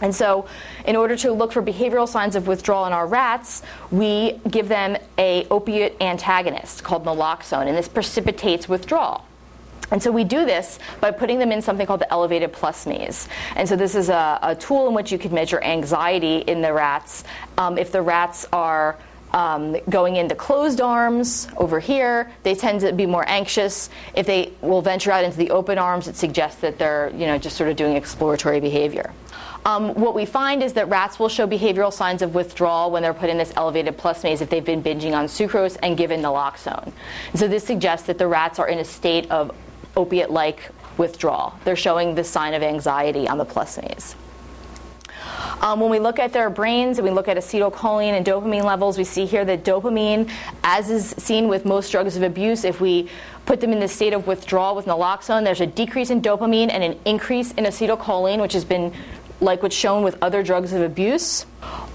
And 0.00 0.14
so, 0.14 0.46
in 0.86 0.96
order 0.96 1.16
to 1.16 1.32
look 1.32 1.52
for 1.52 1.62
behavioral 1.62 2.08
signs 2.08 2.36
of 2.36 2.46
withdrawal 2.46 2.86
in 2.86 2.92
our 2.92 3.06
rats, 3.06 3.62
we 3.90 4.40
give 4.50 4.68
them 4.68 4.96
a 5.18 5.46
opiate 5.50 5.96
antagonist 6.00 6.82
called 6.84 7.04
naloxone, 7.04 7.68
and 7.68 7.76
this 7.76 7.88
precipitates 7.88 8.68
withdrawal. 8.68 9.24
And 9.90 10.02
so 10.02 10.10
we 10.10 10.24
do 10.24 10.44
this 10.44 10.78
by 11.00 11.10
putting 11.10 11.38
them 11.38 11.52
in 11.52 11.62
something 11.62 11.86
called 11.86 12.00
the 12.00 12.12
elevated 12.12 12.52
plus 12.52 12.86
maze. 12.86 13.28
And 13.56 13.68
so 13.68 13.76
this 13.76 13.94
is 13.94 14.08
a, 14.08 14.38
a 14.42 14.54
tool 14.54 14.88
in 14.88 14.94
which 14.94 15.12
you 15.12 15.18
can 15.18 15.32
measure 15.32 15.62
anxiety 15.62 16.38
in 16.38 16.62
the 16.62 16.72
rats. 16.72 17.24
Um, 17.58 17.78
if 17.78 17.92
the 17.92 18.02
rats 18.02 18.46
are 18.52 18.96
um, 19.34 19.76
going 19.90 20.16
into 20.16 20.34
closed 20.34 20.80
arms 20.80 21.48
over 21.56 21.80
here, 21.80 22.30
they 22.44 22.54
tend 22.54 22.80
to 22.80 22.92
be 22.92 23.04
more 23.04 23.28
anxious. 23.28 23.90
If 24.14 24.26
they 24.26 24.52
will 24.62 24.80
venture 24.80 25.10
out 25.10 25.24
into 25.24 25.36
the 25.36 25.50
open 25.50 25.76
arms, 25.76 26.06
it 26.06 26.16
suggests 26.16 26.60
that 26.60 26.78
they're 26.78 27.10
you 27.10 27.26
know 27.26 27.36
just 27.36 27.56
sort 27.56 27.68
of 27.68 27.76
doing 27.76 27.96
exploratory 27.96 28.60
behavior. 28.60 29.12
Um, 29.66 29.94
what 29.94 30.14
we 30.14 30.26
find 30.26 30.62
is 30.62 30.74
that 30.74 30.88
rats 30.88 31.18
will 31.18 31.30
show 31.30 31.46
behavioral 31.46 31.92
signs 31.92 32.20
of 32.20 32.34
withdrawal 32.34 32.90
when 32.90 33.02
they're 33.02 33.14
put 33.14 33.30
in 33.30 33.38
this 33.38 33.52
elevated 33.56 33.96
plus 33.96 34.22
maze 34.22 34.40
if 34.40 34.50
they've 34.50 34.64
been 34.64 34.82
binging 34.82 35.14
on 35.14 35.24
sucrose 35.24 35.78
and 35.82 35.96
given 35.96 36.20
naloxone. 36.20 36.92
And 37.30 37.40
so 37.40 37.48
this 37.48 37.64
suggests 37.64 38.06
that 38.06 38.18
the 38.18 38.28
rats 38.28 38.58
are 38.58 38.68
in 38.68 38.78
a 38.78 38.84
state 38.84 39.30
of 39.30 39.50
opiate 39.96 40.30
like 40.30 40.70
withdrawal. 40.96 41.54
They're 41.64 41.76
showing 41.76 42.14
the 42.14 42.24
sign 42.24 42.54
of 42.54 42.62
anxiety 42.62 43.28
on 43.28 43.38
the 43.38 43.44
plus 43.44 43.78
maze. 43.78 44.14
Um, 45.60 45.80
when 45.80 45.90
we 45.90 45.98
look 45.98 46.18
at 46.18 46.32
their 46.32 46.50
brains 46.50 46.98
and 46.98 47.06
we 47.06 47.12
look 47.12 47.28
at 47.28 47.36
acetylcholine 47.36 48.12
and 48.12 48.26
dopamine 48.26 48.64
levels, 48.64 48.98
we 48.98 49.04
see 49.04 49.24
here 49.24 49.44
that 49.44 49.64
dopamine, 49.64 50.30
as 50.62 50.90
is 50.90 51.10
seen 51.16 51.48
with 51.48 51.64
most 51.64 51.90
drugs 51.90 52.16
of 52.16 52.22
abuse, 52.22 52.64
if 52.64 52.80
we 52.80 53.08
put 53.46 53.60
them 53.60 53.72
in 53.72 53.80
the 53.80 53.88
state 53.88 54.12
of 54.12 54.26
withdrawal 54.26 54.74
with 54.74 54.86
naloxone, 54.86 55.44
there's 55.44 55.60
a 55.60 55.66
decrease 55.66 56.10
in 56.10 56.20
dopamine 56.20 56.70
and 56.70 56.82
an 56.82 56.98
increase 57.04 57.52
in 57.52 57.64
acetylcholine, 57.64 58.40
which 58.40 58.52
has 58.52 58.64
been 58.64 58.92
like 59.40 59.62
what's 59.62 59.76
shown 59.76 60.02
with 60.02 60.16
other 60.22 60.42
drugs 60.42 60.72
of 60.72 60.82
abuse. 60.82 61.46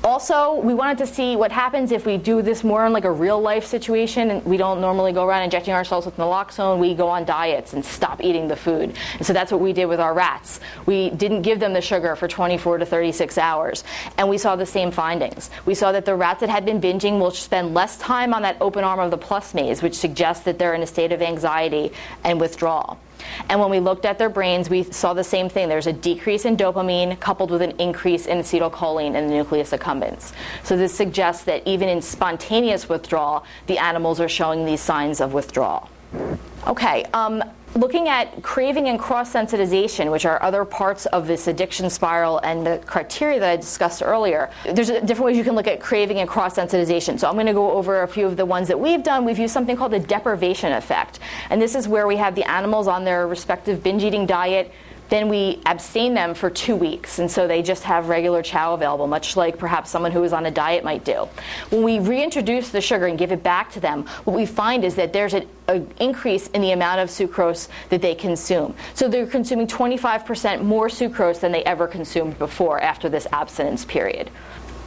Also, 0.01 0.55
we 0.55 0.73
wanted 0.73 0.97
to 0.97 1.05
see 1.05 1.35
what 1.35 1.51
happens 1.51 1.91
if 1.91 2.05
we 2.05 2.15
do 2.15 2.41
this 2.41 2.63
more 2.63 2.85
in 2.85 2.93
like 2.93 3.03
a 3.03 3.11
real 3.11 3.41
life 3.41 3.65
situation 3.65 4.31
and 4.31 4.45
we 4.45 4.55
don't 4.55 4.79
normally 4.79 5.11
go 5.11 5.25
around 5.25 5.43
injecting 5.43 5.73
ourselves 5.73 6.05
with 6.05 6.15
naloxone. 6.15 6.79
We 6.79 6.95
go 6.95 7.09
on 7.09 7.25
diets 7.25 7.73
and 7.73 7.83
stop 7.83 8.23
eating 8.23 8.47
the 8.47 8.55
food. 8.55 8.95
And 9.17 9.25
so 9.25 9.33
that's 9.33 9.51
what 9.51 9.59
we 9.59 9.73
did 9.73 9.87
with 9.87 9.99
our 9.99 10.13
rats. 10.13 10.61
We 10.85 11.09
didn't 11.09 11.41
give 11.41 11.59
them 11.59 11.73
the 11.73 11.81
sugar 11.81 12.15
for 12.15 12.29
24 12.29 12.77
to 12.77 12.85
36 12.85 13.37
hours. 13.37 13.83
And 14.17 14.29
we 14.29 14.37
saw 14.37 14.55
the 14.55 14.65
same 14.65 14.89
findings. 14.89 15.49
We 15.65 15.75
saw 15.75 15.91
that 15.91 16.05
the 16.05 16.15
rats 16.15 16.39
that 16.39 16.49
had 16.49 16.63
been 16.63 16.79
binging 16.79 17.19
will 17.19 17.31
spend 17.31 17.73
less 17.73 17.97
time 17.97 18.33
on 18.33 18.43
that 18.43 18.55
open 18.61 18.85
arm 18.85 19.01
of 19.01 19.11
the 19.11 19.17
plus 19.17 19.53
maze, 19.53 19.81
which 19.81 19.95
suggests 19.95 20.45
that 20.45 20.57
they're 20.57 20.75
in 20.75 20.81
a 20.81 20.87
state 20.87 21.11
of 21.11 21.21
anxiety 21.21 21.91
and 22.23 22.39
withdrawal. 22.39 22.97
And 23.49 23.59
when 23.59 23.69
we 23.69 23.79
looked 23.79 24.05
at 24.05 24.17
their 24.17 24.29
brains, 24.29 24.69
we 24.69 24.83
saw 24.83 25.13
the 25.13 25.23
same 25.23 25.49
thing. 25.49 25.69
There's 25.69 25.87
a 25.87 25.93
decrease 25.93 26.45
in 26.45 26.57
dopamine 26.57 27.19
coupled 27.19 27.51
with 27.51 27.61
an 27.61 27.71
increase 27.79 28.25
in 28.25 28.39
acetylcholine 28.39 29.15
in 29.15 29.27
the 29.27 29.33
nucleus 29.33 29.71
accumbens. 29.71 30.33
So 30.63 30.77
this 30.77 30.93
suggests 30.93 31.43
that 31.45 31.65
even 31.67 31.89
in 31.89 32.01
spontaneous 32.01 32.89
withdrawal, 32.89 33.45
the 33.67 33.77
animals 33.77 34.19
are 34.19 34.29
showing 34.29 34.65
these 34.65 34.81
signs 34.81 35.21
of 35.21 35.33
withdrawal. 35.33 35.89
Okay, 36.67 37.05
um, 37.13 37.43
looking 37.75 38.07
at 38.09 38.41
craving 38.41 38.87
and 38.87 38.99
cross 38.99 39.33
sensitization, 39.33 40.11
which 40.11 40.25
are 40.25 40.41
other 40.41 40.65
parts 40.65 41.05
of 41.07 41.27
this 41.27 41.47
addiction 41.47 41.89
spiral 41.89 42.39
and 42.39 42.65
the 42.65 42.81
criteria 42.85 43.39
that 43.39 43.49
I 43.49 43.55
discussed 43.55 44.01
earlier, 44.03 44.49
there's 44.65 44.89
different 44.89 45.19
ways 45.19 45.37
you 45.37 45.43
can 45.43 45.55
look 45.55 45.67
at 45.67 45.79
craving 45.79 46.19
and 46.19 46.27
cross 46.27 46.55
sensitization. 46.55 47.19
So 47.19 47.27
I'm 47.27 47.35
going 47.35 47.45
to 47.45 47.53
go 47.53 47.71
over 47.71 48.01
a 48.01 48.07
few 48.07 48.25
of 48.25 48.37
the 48.37 48.45
ones 48.45 48.67
that 48.67 48.79
we've 48.79 49.03
done. 49.03 49.25
We've 49.25 49.39
used 49.39 49.53
something 49.53 49.75
called 49.75 49.91
the 49.91 49.99
deprivation 49.99 50.73
effect. 50.73 51.19
And 51.49 51.61
this 51.61 51.75
is 51.75 51.87
where 51.87 52.07
we 52.07 52.17
have 52.17 52.35
the 52.35 52.49
animals 52.49 52.87
on 52.87 53.03
their 53.03 53.27
respective 53.27 53.83
binge 53.83 54.03
eating 54.03 54.25
diet 54.25 54.71
then 55.09 55.27
we 55.27 55.59
abstain 55.65 56.13
them 56.13 56.33
for 56.33 56.49
two 56.49 56.75
weeks. 56.75 57.19
And 57.19 57.29
so 57.29 57.47
they 57.47 57.61
just 57.61 57.83
have 57.83 58.09
regular 58.09 58.41
chow 58.41 58.73
available, 58.73 59.07
much 59.07 59.35
like 59.35 59.57
perhaps 59.57 59.89
someone 59.89 60.11
who 60.11 60.23
is 60.23 60.33
on 60.33 60.45
a 60.45 60.51
diet 60.51 60.83
might 60.83 61.03
do. 61.03 61.27
When 61.69 61.83
we 61.83 61.99
reintroduce 61.99 62.69
the 62.69 62.81
sugar 62.81 63.07
and 63.07 63.17
give 63.17 63.31
it 63.31 63.43
back 63.43 63.71
to 63.71 63.79
them, 63.79 64.05
what 64.23 64.35
we 64.35 64.45
find 64.45 64.85
is 64.85 64.95
that 64.95 65.11
there's 65.11 65.33
an 65.33 65.47
increase 65.99 66.47
in 66.49 66.61
the 66.61 66.71
amount 66.71 66.99
of 66.99 67.09
sucrose 67.09 67.67
that 67.89 68.01
they 68.01 68.15
consume. 68.15 68.75
So 68.93 69.07
they're 69.07 69.25
consuming 69.25 69.67
25% 69.67 70.61
more 70.61 70.87
sucrose 70.87 71.39
than 71.39 71.51
they 71.51 71.63
ever 71.63 71.87
consumed 71.87 72.37
before 72.39 72.79
after 72.79 73.09
this 73.09 73.27
abstinence 73.31 73.85
period 73.85 74.29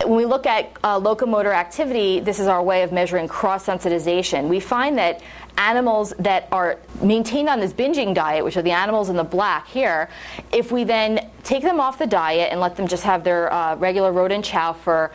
when 0.04 0.16
we 0.16 0.26
look 0.26 0.46
at 0.46 0.72
uh, 0.82 0.98
locomotor 0.98 1.52
activity, 1.52 2.20
this 2.20 2.40
is 2.40 2.46
our 2.46 2.62
way 2.62 2.82
of 2.82 2.92
measuring 2.92 3.28
cross 3.28 3.66
sensitization. 3.66 4.48
We 4.48 4.60
find 4.60 4.98
that 4.98 5.20
animals 5.58 6.12
that 6.18 6.48
are 6.52 6.78
maintained 7.00 7.48
on 7.48 7.60
this 7.60 7.72
binging 7.72 8.14
diet, 8.14 8.44
which 8.44 8.56
are 8.56 8.62
the 8.62 8.70
animals 8.70 9.08
in 9.08 9.16
the 9.16 9.24
black 9.24 9.66
here, 9.68 10.08
if 10.52 10.72
we 10.72 10.84
then 10.84 11.30
take 11.44 11.62
them 11.62 11.80
off 11.80 11.98
the 11.98 12.06
diet 12.06 12.50
and 12.50 12.60
let 12.60 12.76
them 12.76 12.86
just 12.86 13.04
have 13.04 13.24
their 13.24 13.52
uh, 13.52 13.76
regular 13.76 14.12
rodent 14.12 14.44
chow 14.44 14.72
for 14.72 15.10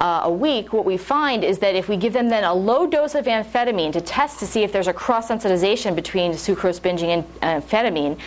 uh, 0.00 0.20
a 0.24 0.30
week, 0.30 0.72
what 0.72 0.84
we 0.84 0.96
find 0.96 1.42
is 1.42 1.58
that 1.58 1.74
if 1.74 1.88
we 1.88 1.96
give 1.96 2.12
them 2.12 2.28
then 2.28 2.44
a 2.44 2.54
low 2.54 2.86
dose 2.86 3.14
of 3.14 3.24
amphetamine 3.24 3.92
to 3.92 4.00
test 4.00 4.38
to 4.38 4.46
see 4.46 4.62
if 4.62 4.72
there's 4.72 4.86
a 4.86 4.92
cross 4.92 5.28
sensitization 5.28 5.96
between 5.96 6.32
sucrose 6.32 6.80
binging 6.80 7.24
and 7.42 7.64
amphetamine, 7.64 8.18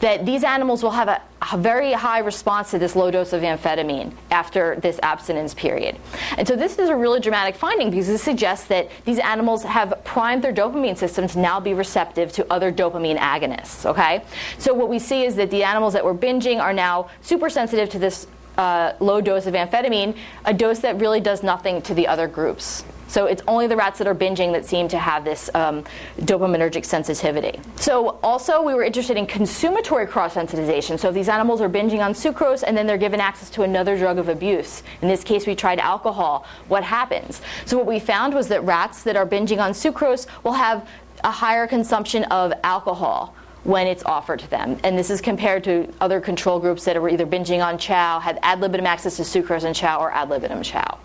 that 0.00 0.26
these 0.26 0.42
animals 0.42 0.82
will 0.82 0.90
have 0.90 1.06
a, 1.06 1.22
a, 1.52 1.56
very 1.56 1.92
high 1.92 2.18
response 2.18 2.72
to 2.72 2.78
this 2.78 2.96
low 2.96 3.08
dose 3.08 3.32
of 3.32 3.42
amphetamine 3.42 4.12
after 4.32 4.74
this 4.80 4.98
abstinence 5.04 5.54
period. 5.54 5.96
And 6.36 6.46
so 6.46 6.56
this 6.56 6.76
is 6.80 6.88
a 6.88 6.96
really 6.96 7.20
dramatic 7.20 7.54
finding 7.54 7.88
because 7.88 8.08
it 8.08 8.18
suggests 8.18 8.66
that 8.66 8.90
these 9.04 9.20
animals 9.20 9.62
have 9.62 10.02
primed 10.02 10.42
their 10.42 10.52
dopamine 10.52 10.96
system 10.96 11.28
to 11.28 11.38
now 11.38 11.60
be 11.60 11.72
receptive 11.72 12.32
to 12.32 12.52
other 12.52 12.72
dopamine 12.72 13.16
agonists. 13.16 13.86
Okay? 13.86 14.24
So 14.58 14.74
what 14.74 14.88
we 14.88 14.98
see 14.98 15.24
is 15.24 15.36
that 15.36 15.52
the 15.52 15.62
animals 15.62 15.92
that 15.92 16.04
were 16.04 16.16
binging 16.16 16.60
are 16.60 16.72
now 16.72 17.08
super 17.20 17.48
sensitive 17.48 17.88
to 17.90 18.00
this 18.00 18.26
uh, 18.58 18.92
low 19.00 19.20
dose 19.20 19.46
of 19.46 19.54
amphetamine, 19.54 20.16
a 20.44 20.54
dose 20.54 20.80
that 20.80 21.00
really 21.00 21.20
does 21.20 21.42
nothing 21.42 21.82
to 21.82 21.94
the 21.94 22.06
other 22.06 22.28
groups. 22.28 22.84
So 23.12 23.26
it's 23.26 23.42
only 23.46 23.66
the 23.66 23.76
rats 23.76 23.98
that 23.98 24.06
are 24.06 24.14
binging 24.14 24.52
that 24.52 24.64
seem 24.64 24.88
to 24.88 24.98
have 24.98 25.22
this 25.22 25.50
um, 25.54 25.84
dopaminergic 26.20 26.86
sensitivity. 26.86 27.60
So 27.76 28.18
also 28.22 28.62
we 28.62 28.72
were 28.72 28.84
interested 28.84 29.18
in 29.18 29.26
consummatory 29.26 30.06
cross-sensitization. 30.06 30.98
So 30.98 31.08
if 31.08 31.14
these 31.14 31.28
animals 31.28 31.60
are 31.60 31.68
binging 31.68 32.02
on 32.02 32.14
sucrose 32.14 32.64
and 32.66 32.74
then 32.74 32.86
they're 32.86 32.96
given 32.96 33.20
access 33.20 33.50
to 33.50 33.64
another 33.64 33.98
drug 33.98 34.16
of 34.16 34.30
abuse, 34.30 34.82
in 35.02 35.08
this 35.08 35.24
case 35.24 35.46
we 35.46 35.54
tried 35.54 35.78
alcohol, 35.78 36.46
what 36.68 36.84
happens? 36.84 37.42
So 37.66 37.76
what 37.76 37.84
we 37.84 38.00
found 38.00 38.32
was 38.32 38.48
that 38.48 38.64
rats 38.64 39.02
that 39.02 39.14
are 39.14 39.26
binging 39.26 39.58
on 39.58 39.72
sucrose 39.72 40.26
will 40.42 40.54
have 40.54 40.88
a 41.22 41.30
higher 41.30 41.66
consumption 41.66 42.24
of 42.24 42.54
alcohol 42.64 43.34
when 43.64 43.86
it's 43.86 44.02
offered 44.04 44.40
to 44.40 44.50
them. 44.50 44.78
And 44.82 44.98
this 44.98 45.08
is 45.10 45.20
compared 45.20 45.62
to 45.64 45.92
other 46.00 46.20
control 46.20 46.58
groups 46.58 46.84
that 46.84 47.00
were 47.00 47.08
either 47.08 47.26
binging 47.26 47.64
on 47.64 47.78
chow, 47.78 48.18
had 48.18 48.38
ad 48.42 48.60
libitum 48.60 48.86
access 48.86 49.16
to 49.16 49.22
sucrose 49.22 49.64
and 49.64 49.74
chow, 49.74 50.00
or 50.00 50.10
ad 50.12 50.30
libitum 50.30 50.62
chow. 50.62 50.98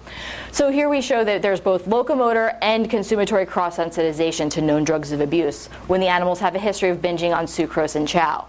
So 0.52 0.72
here 0.72 0.90
we 0.90 1.02
show 1.02 1.24
that 1.24 1.42
there's 1.42 1.60
both 1.60 1.86
locomotor 1.86 2.58
and 2.62 2.90
consummatory 2.90 3.46
cross 3.46 3.78
sensitization 3.78 4.50
to 4.52 4.62
known 4.62 4.84
drugs 4.84 5.12
of 5.12 5.22
abuse 5.22 5.68
when 5.88 6.00
the 6.00 6.08
animals 6.08 6.40
have 6.40 6.56
a 6.56 6.60
history 6.60 6.90
of 6.90 6.98
binging 6.98 7.36
on 7.36 7.46
sucrose 7.46 7.96
and 7.96 8.08
chow. 8.08 8.48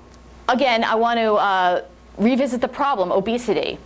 Again, 0.48 0.84
I 0.84 0.94
want 0.94 1.18
to 1.18 1.34
uh, 1.34 1.84
revisit 2.16 2.62
the 2.62 2.68
problem 2.68 3.12
obesity. 3.12 3.78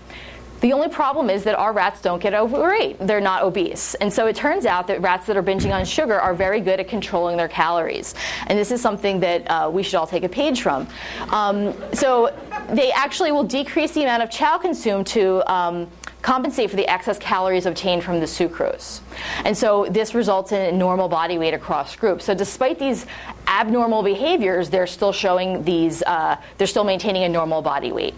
The 0.62 0.72
only 0.72 0.88
problem 0.88 1.29
is 1.29 1.42
that 1.42 1.57
our 1.57 1.72
rats 1.72 2.01
don't 2.01 2.22
get 2.22 2.35
overweight. 2.35 2.96
They're 3.01 3.20
not 3.20 3.42
obese. 3.42 3.94
And 3.96 4.12
so 4.12 4.29
it 4.29 4.37
turns 4.37 4.64
out 4.64 4.87
that 4.87 5.03
rats 5.03 5.27
that 5.27 5.37
are 5.37 5.42
binging 5.42 5.75
on 5.75 5.85
sugar 5.85 6.18
are 6.20 6.35
very 6.35 6.61
good 6.61 6.79
at 6.79 6.87
controlling 6.87 7.37
their 7.37 7.48
calories. 7.48 8.14
And 8.46 8.57
this 8.57 8.70
is 8.70 8.81
something 8.81 9.18
that 9.20 9.51
uh, 9.51 9.70
we 9.72 9.83
should 9.83 9.96
all 9.96 10.07
take 10.07 10.22
a 10.22 10.29
page 10.29 10.62
from. 10.62 10.87
Um, 11.31 11.75
so 11.92 12.33
they 12.70 12.92
actually 12.92 13.33
will 13.33 13.42
decrease 13.42 13.90
the 13.90 14.05
amount 14.05 14.22
of 14.22 14.31
chow 14.31 14.57
consumed 14.57 15.09
to. 15.09 15.53
Um, 15.53 15.88
compensate 16.22 16.70
for 16.70 16.77
the 16.77 16.87
excess 16.87 17.18
calories 17.18 17.66
obtained 17.66 18.05
from 18.05 18.20
the 18.20 18.27
sucrose. 18.27 19.01
And 19.44 19.59
so 19.59 19.87
this 19.90 20.14
results 20.14 20.53
in 20.53 20.79
normal 20.79 21.09
body 21.09 21.37
weight 21.37 21.53
across 21.53 21.96
groups. 21.96 22.25
So 22.25 22.33
despite 22.33 22.79
these 22.79 23.07
abnormal 23.48 24.05
behaviors, 24.05 24.70
they're 24.70 24.87
still 24.87 25.11
showing 25.11 25.64
these, 25.64 26.01
uh, 26.05 26.37
they're 26.59 26.68
still 26.68 26.85
maintaining 26.85 27.25
a 27.25 27.29
normal 27.29 27.61
body 27.61 27.90
weight. 27.90 28.14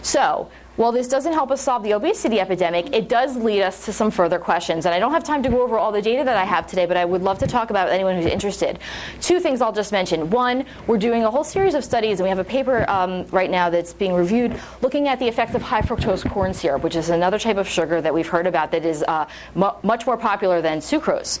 So 0.00 0.50
while 0.76 0.90
this 0.90 1.06
doesn't 1.06 1.34
help 1.34 1.50
us 1.50 1.60
solve 1.60 1.82
the 1.82 1.92
obesity 1.92 2.40
epidemic, 2.40 2.94
it 2.94 3.08
does 3.08 3.36
lead 3.36 3.62
us 3.62 3.84
to 3.84 3.92
some 3.92 4.10
further 4.10 4.38
questions. 4.38 4.86
And 4.86 4.94
I 4.94 4.98
don't 4.98 5.12
have 5.12 5.22
time 5.22 5.42
to 5.42 5.50
go 5.50 5.62
over 5.62 5.78
all 5.78 5.92
the 5.92 6.00
data 6.00 6.24
that 6.24 6.36
I 6.36 6.44
have 6.44 6.66
today, 6.66 6.86
but 6.86 6.96
I 6.96 7.04
would 7.04 7.22
love 7.22 7.38
to 7.40 7.46
talk 7.46 7.70
about 7.70 7.90
anyone 7.90 8.16
who's 8.16 8.26
interested. 8.26 8.78
Two 9.20 9.38
things 9.38 9.60
I'll 9.60 9.72
just 9.72 9.92
mention. 9.92 10.30
One, 10.30 10.64
we're 10.86 10.98
doing 10.98 11.24
a 11.24 11.30
whole 11.30 11.44
series 11.44 11.74
of 11.74 11.84
studies, 11.84 12.20
and 12.20 12.24
we 12.24 12.30
have 12.30 12.38
a 12.38 12.44
paper 12.44 12.88
um, 12.88 13.26
right 13.26 13.50
now 13.50 13.68
that's 13.68 13.92
being 13.92 14.14
reviewed 14.14 14.58
looking 14.80 15.08
at 15.08 15.18
the 15.18 15.28
effects 15.28 15.54
of 15.54 15.60
high 15.60 15.82
fructose 15.82 16.28
corn 16.30 16.54
syrup, 16.54 16.82
which 16.82 16.96
is 16.96 17.10
another 17.10 17.38
type 17.38 17.58
of 17.58 17.68
sugar 17.68 18.00
that 18.00 18.14
we've 18.14 18.28
heard 18.28 18.46
about 18.46 18.70
that 18.70 18.86
is 18.86 19.04
uh, 19.08 19.26
mu- 19.54 19.70
much 19.82 20.06
more 20.06 20.16
popular 20.16 20.62
than 20.62 20.78
sucrose. 20.78 21.40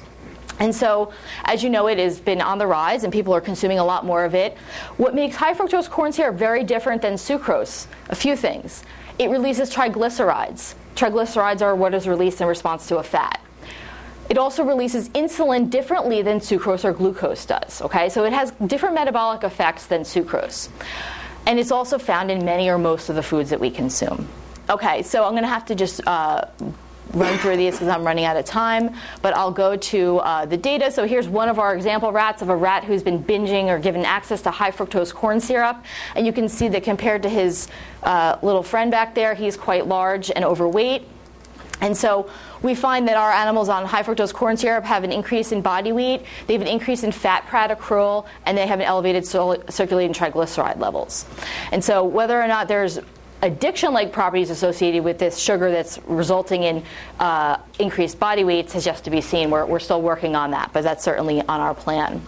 And 0.58 0.74
so, 0.74 1.12
as 1.44 1.64
you 1.64 1.70
know, 1.70 1.88
it 1.88 1.98
has 1.98 2.20
been 2.20 2.40
on 2.40 2.58
the 2.58 2.66
rise 2.66 3.04
and 3.04 3.12
people 3.12 3.34
are 3.34 3.40
consuming 3.40 3.78
a 3.78 3.84
lot 3.84 4.04
more 4.04 4.24
of 4.24 4.34
it. 4.34 4.56
What 4.96 5.14
makes 5.14 5.34
high 5.34 5.54
fructose 5.54 5.88
corn 5.88 6.12
syrup 6.12 6.36
very 6.36 6.62
different 6.62 7.02
than 7.02 7.14
sucrose? 7.14 7.86
A 8.10 8.14
few 8.14 8.36
things. 8.36 8.84
It 9.18 9.30
releases 9.30 9.72
triglycerides. 9.74 10.74
Triglycerides 10.96 11.62
are 11.62 11.74
what 11.74 11.94
is 11.94 12.08
released 12.08 12.40
in 12.40 12.46
response 12.46 12.86
to 12.88 12.98
a 12.98 13.02
fat. 13.02 13.40
It 14.30 14.38
also 14.38 14.64
releases 14.64 15.08
insulin 15.10 15.68
differently 15.68 16.22
than 16.22 16.40
sucrose 16.40 16.84
or 16.84 16.92
glucose 16.92 17.44
does. 17.44 17.82
Okay, 17.82 18.08
so 18.08 18.24
it 18.24 18.32
has 18.32 18.52
different 18.66 18.94
metabolic 18.94 19.44
effects 19.44 19.86
than 19.86 20.02
sucrose. 20.02 20.68
And 21.46 21.58
it's 21.58 21.72
also 21.72 21.98
found 21.98 22.30
in 22.30 22.44
many 22.44 22.68
or 22.68 22.78
most 22.78 23.08
of 23.08 23.16
the 23.16 23.22
foods 23.22 23.50
that 23.50 23.60
we 23.60 23.70
consume. 23.70 24.28
Okay, 24.70 25.02
so 25.02 25.24
I'm 25.24 25.32
going 25.32 25.42
to 25.42 25.48
have 25.48 25.66
to 25.66 25.74
just 25.74 26.06
uh, 26.06 26.46
run 27.14 27.36
through 27.38 27.56
these 27.56 27.74
because 27.74 27.88
I'm 27.88 28.04
running 28.04 28.24
out 28.24 28.36
of 28.36 28.44
time, 28.44 28.94
but 29.20 29.36
I'll 29.36 29.50
go 29.50 29.76
to 29.76 30.18
uh, 30.18 30.46
the 30.46 30.56
data. 30.56 30.90
So 30.90 31.06
here's 31.06 31.28
one 31.28 31.48
of 31.48 31.58
our 31.58 31.74
example 31.74 32.12
rats 32.12 32.42
of 32.42 32.48
a 32.48 32.56
rat 32.56 32.84
who's 32.84 33.02
been 33.02 33.22
binging 33.22 33.66
or 33.66 33.78
given 33.78 34.04
access 34.04 34.42
to 34.42 34.50
high 34.50 34.70
fructose 34.70 35.12
corn 35.12 35.40
syrup. 35.40 35.84
And 36.14 36.26
you 36.26 36.32
can 36.32 36.48
see 36.48 36.68
that 36.68 36.82
compared 36.82 37.22
to 37.22 37.28
his 37.28 37.68
uh, 38.02 38.38
little 38.42 38.62
friend 38.62 38.90
back 38.90 39.14
there, 39.14 39.34
he's 39.34 39.56
quite 39.56 39.86
large 39.86 40.30
and 40.30 40.44
overweight. 40.44 41.06
And 41.80 41.96
so 41.96 42.30
we 42.62 42.76
find 42.76 43.08
that 43.08 43.16
our 43.16 43.32
animals 43.32 43.68
on 43.68 43.84
high 43.84 44.04
fructose 44.04 44.32
corn 44.32 44.56
syrup 44.56 44.84
have 44.84 45.02
an 45.02 45.10
increase 45.10 45.50
in 45.50 45.62
body 45.62 45.90
weight, 45.90 46.22
they 46.46 46.52
have 46.52 46.62
an 46.62 46.68
increase 46.68 47.02
in 47.02 47.10
fat 47.10 47.44
prat 47.48 47.76
accrual, 47.76 48.26
and 48.46 48.56
they 48.56 48.68
have 48.68 48.78
an 48.78 48.86
elevated 48.86 49.26
circulating 49.26 50.14
triglyceride 50.14 50.78
levels. 50.78 51.26
And 51.72 51.82
so 51.84 52.04
whether 52.04 52.40
or 52.40 52.46
not 52.46 52.68
there's 52.68 53.00
addiction 53.42 53.92
like 53.92 54.12
properties 54.12 54.50
associated 54.50 55.04
with 55.04 55.18
this 55.18 55.38
sugar 55.38 55.70
that's 55.70 55.98
resulting 56.06 56.62
in 56.62 56.84
uh, 57.18 57.58
increased 57.78 58.18
body 58.18 58.44
weights 58.44 58.72
has 58.72 58.86
yet 58.86 59.02
to 59.04 59.10
be 59.10 59.20
seen. 59.20 59.50
We're, 59.50 59.66
we're 59.66 59.80
still 59.80 60.00
working 60.00 60.36
on 60.36 60.52
that, 60.52 60.72
but 60.72 60.82
that's 60.82 61.04
certainly 61.04 61.40
on 61.40 61.60
our 61.60 61.74
plan. 61.74 62.22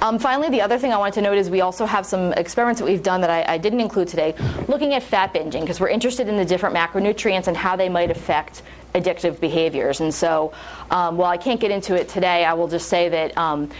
Um, 0.00 0.18
finally, 0.18 0.50
the 0.50 0.60
other 0.60 0.76
thing 0.78 0.92
I 0.92 0.96
wanted 0.96 1.14
to 1.14 1.22
note 1.22 1.38
is 1.38 1.48
we 1.48 1.60
also 1.60 1.86
have 1.86 2.04
some 2.04 2.32
experiments 2.32 2.80
that 2.80 2.86
we've 2.86 3.02
done 3.02 3.20
that 3.20 3.30
I, 3.30 3.54
I 3.54 3.58
didn't 3.58 3.80
include 3.80 4.08
today, 4.08 4.34
looking 4.66 4.92
at 4.94 5.02
fat 5.02 5.32
binging, 5.32 5.60
because 5.60 5.78
we're 5.78 5.88
interested 5.88 6.28
in 6.28 6.36
the 6.36 6.44
different 6.44 6.74
macronutrients 6.74 7.46
and 7.46 7.56
how 7.56 7.76
they 7.76 7.88
might 7.88 8.10
affect 8.10 8.62
addictive 8.94 9.38
behaviors. 9.40 10.00
And 10.00 10.12
so, 10.12 10.52
um, 10.90 11.16
while 11.16 11.30
I 11.30 11.36
can't 11.36 11.60
get 11.60 11.70
into 11.70 11.94
it 11.94 12.08
today, 12.08 12.44
I 12.44 12.54
will 12.54 12.68
just 12.68 12.88
say 12.88 13.08
that. 13.08 13.38
Um, 13.38 13.70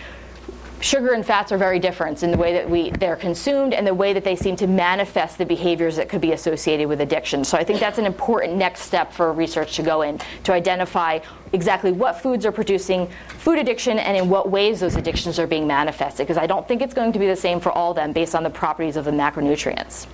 sugar 0.82 1.12
and 1.12 1.24
fats 1.24 1.52
are 1.52 1.58
very 1.58 1.78
different 1.78 2.22
in 2.22 2.30
the 2.30 2.36
way 2.36 2.52
that 2.52 2.68
we 2.68 2.90
they're 2.90 3.16
consumed 3.16 3.72
and 3.72 3.86
the 3.86 3.94
way 3.94 4.12
that 4.12 4.24
they 4.24 4.34
seem 4.34 4.56
to 4.56 4.66
manifest 4.66 5.38
the 5.38 5.46
behaviors 5.46 5.96
that 5.96 6.08
could 6.08 6.20
be 6.20 6.32
associated 6.32 6.88
with 6.88 7.00
addiction. 7.00 7.44
So 7.44 7.56
I 7.56 7.64
think 7.64 7.78
that's 7.80 7.98
an 7.98 8.06
important 8.06 8.56
next 8.56 8.80
step 8.80 9.12
for 9.12 9.32
research 9.32 9.76
to 9.76 9.82
go 9.82 10.02
in 10.02 10.20
to 10.44 10.52
identify 10.52 11.20
exactly 11.52 11.92
what 11.92 12.20
foods 12.20 12.44
are 12.44 12.52
producing 12.52 13.08
food 13.38 13.58
addiction 13.58 13.98
and 13.98 14.16
in 14.16 14.28
what 14.28 14.50
ways 14.50 14.80
those 14.80 14.96
addictions 14.96 15.38
are 15.38 15.46
being 15.46 15.66
manifested 15.66 16.26
because 16.26 16.38
I 16.38 16.46
don't 16.46 16.66
think 16.66 16.82
it's 16.82 16.94
going 16.94 17.12
to 17.12 17.18
be 17.18 17.26
the 17.26 17.36
same 17.36 17.60
for 17.60 17.70
all 17.70 17.90
of 17.90 17.96
them 17.96 18.12
based 18.12 18.34
on 18.34 18.42
the 18.42 18.50
properties 18.50 18.96
of 18.96 19.04
the 19.04 19.12
macronutrients. 19.12 20.06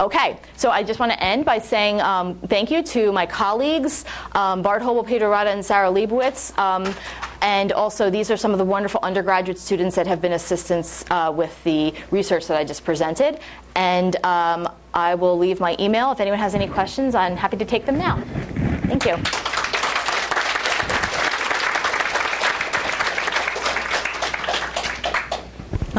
Okay, 0.00 0.38
so 0.56 0.70
I 0.70 0.82
just 0.82 0.98
want 0.98 1.12
to 1.12 1.22
end 1.22 1.44
by 1.44 1.58
saying 1.58 2.00
um, 2.00 2.34
thank 2.46 2.70
you 2.70 2.82
to 2.84 3.12
my 3.12 3.26
colleagues, 3.26 4.06
um, 4.32 4.62
Bart 4.62 4.80
Hoebel, 4.80 5.06
Peter 5.06 5.28
Rada, 5.28 5.50
and 5.50 5.62
Sarah 5.62 5.90
Leibowitz. 5.90 6.56
Um, 6.58 6.94
and 7.42 7.70
also, 7.72 8.08
these 8.08 8.30
are 8.30 8.36
some 8.38 8.52
of 8.52 8.58
the 8.58 8.64
wonderful 8.64 9.00
undergraduate 9.02 9.58
students 9.58 9.94
that 9.96 10.06
have 10.06 10.22
been 10.22 10.32
assistants 10.32 11.04
uh, 11.10 11.30
with 11.36 11.62
the 11.64 11.92
research 12.10 12.46
that 12.46 12.56
I 12.56 12.64
just 12.64 12.82
presented. 12.82 13.40
And 13.74 14.16
um, 14.24 14.72
I 14.94 15.16
will 15.16 15.36
leave 15.36 15.60
my 15.60 15.76
email. 15.78 16.10
If 16.12 16.20
anyone 16.20 16.38
has 16.38 16.54
any 16.54 16.66
questions, 16.66 17.14
I'm 17.14 17.36
happy 17.36 17.58
to 17.58 17.66
take 17.66 17.84
them 17.84 17.98
now. 17.98 18.22
Thank 18.86 19.04
you. 19.04 19.49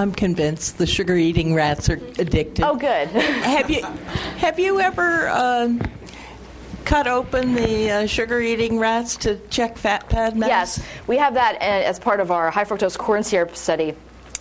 I'm 0.02 0.12
convinced 0.12 0.80
the 0.80 0.88
sugar 0.88 1.16
eating 1.16 1.54
rats 1.54 1.88
are 1.88 2.02
addicted. 2.18 2.66
Oh, 2.66 2.76
good. 2.76 3.08
have 3.10 3.70
you 3.70 3.84
have 3.84 4.58
you 4.58 4.80
ever 4.80 5.30
um, 5.30 5.80
cut 6.86 7.08
open 7.08 7.54
the 7.54 7.92
uh, 7.92 8.06
sugar 8.08 8.42
eating 8.42 8.80
rats 8.80 9.16
to 9.18 9.38
check 9.52 9.78
fat 9.78 10.10
pad 10.10 10.36
mass? 10.36 10.50
Yes, 10.50 10.88
we 11.06 11.18
have 11.18 11.36
that 11.36 11.58
uh, 11.58 11.60
as 11.60 12.00
part 12.00 12.20
of 12.20 12.32
our 12.32 12.50
high 12.50 12.66
fructose 12.66 12.98
corn 12.98 13.22
syrup 13.22 13.56
study. 13.56 13.94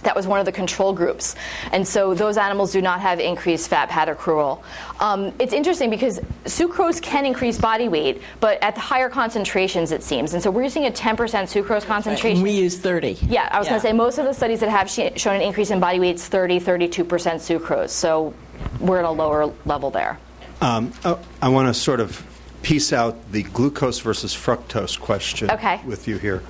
That 0.02 0.16
was 0.16 0.26
one 0.26 0.40
of 0.40 0.46
the 0.46 0.52
control 0.52 0.92
groups. 0.92 1.34
And 1.72 1.86
so 1.86 2.14
those 2.14 2.36
animals 2.36 2.72
do 2.72 2.80
not 2.82 3.00
have 3.00 3.20
increased 3.20 3.68
fat, 3.68 3.88
pad, 3.88 4.08
accrual. 4.08 4.62
Um, 5.00 5.32
it's 5.38 5.52
interesting 5.52 5.90
because 5.90 6.20
sucrose 6.44 7.00
can 7.02 7.26
increase 7.26 7.58
body 7.58 7.88
weight, 7.88 8.22
but 8.40 8.62
at 8.62 8.74
the 8.74 8.80
higher 8.80 9.08
concentrations, 9.08 9.92
it 9.92 10.02
seems. 10.02 10.34
And 10.34 10.42
so 10.42 10.50
we're 10.50 10.62
using 10.64 10.86
a 10.86 10.90
10% 10.90 11.16
sucrose 11.16 11.84
concentration. 11.84 12.42
We 12.42 12.50
use 12.52 12.78
30. 12.78 13.18
Yeah, 13.28 13.48
I 13.50 13.58
was 13.58 13.66
Yeah. 13.66 13.72
going 13.72 13.80
to 13.82 13.86
say 13.88 13.92
most 13.92 14.18
of 14.18 14.24
the 14.24 14.34
studies 14.34 14.60
that 14.60 14.68
have 14.70 14.90
sh- 14.90 15.20
shown 15.20 15.36
an 15.36 15.42
increase 15.42 15.70
in 15.70 15.80
body 15.80 16.00
weight 16.00 16.16
is 16.16 16.26
30, 16.26 16.60
32% 16.60 17.04
sucrose. 17.40 17.90
So 17.90 18.34
we're 18.78 18.98
at 18.98 19.04
a 19.04 19.10
lower 19.10 19.52
level 19.64 19.90
there. 19.90 20.18
Um, 20.60 20.92
oh, 21.04 21.18
I 21.40 21.48
want 21.48 21.68
to 21.68 21.74
sort 21.74 22.00
of 22.00 22.22
piece 22.62 22.92
out 22.92 23.32
the 23.32 23.42
glucose 23.42 24.00
versus 24.00 24.34
fructose 24.34 24.98
question 25.00 25.50
Okay. 25.50 25.80
with 25.86 26.06
you 26.06 26.18
here. 26.18 26.42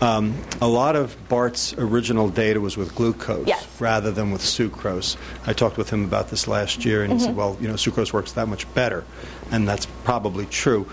Um, 0.00 0.34
a 0.62 0.66
lot 0.68 0.96
of 0.96 1.14
Bart's 1.28 1.74
original 1.76 2.30
data 2.30 2.60
was 2.60 2.76
with 2.76 2.94
glucose 2.94 3.46
Yes. 3.46 3.66
rather 3.78 4.10
than 4.10 4.30
with 4.30 4.40
sucrose. 4.40 5.16
I 5.46 5.52
talked 5.52 5.76
with 5.76 5.90
him 5.90 6.04
about 6.04 6.30
this 6.30 6.48
last 6.48 6.84
year, 6.86 7.02
and 7.02 7.12
he 7.12 7.18
Mm-hmm. 7.18 7.26
said, 7.26 7.36
"Well, 7.36 7.56
you 7.60 7.68
know, 7.68 7.74
sucrose 7.74 8.12
works 8.12 8.32
that 8.32 8.48
much 8.48 8.72
better," 8.74 9.04
and 9.50 9.68
that's 9.68 9.86
probably 10.04 10.46
true. 10.46 10.86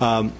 Um, 0.00 0.32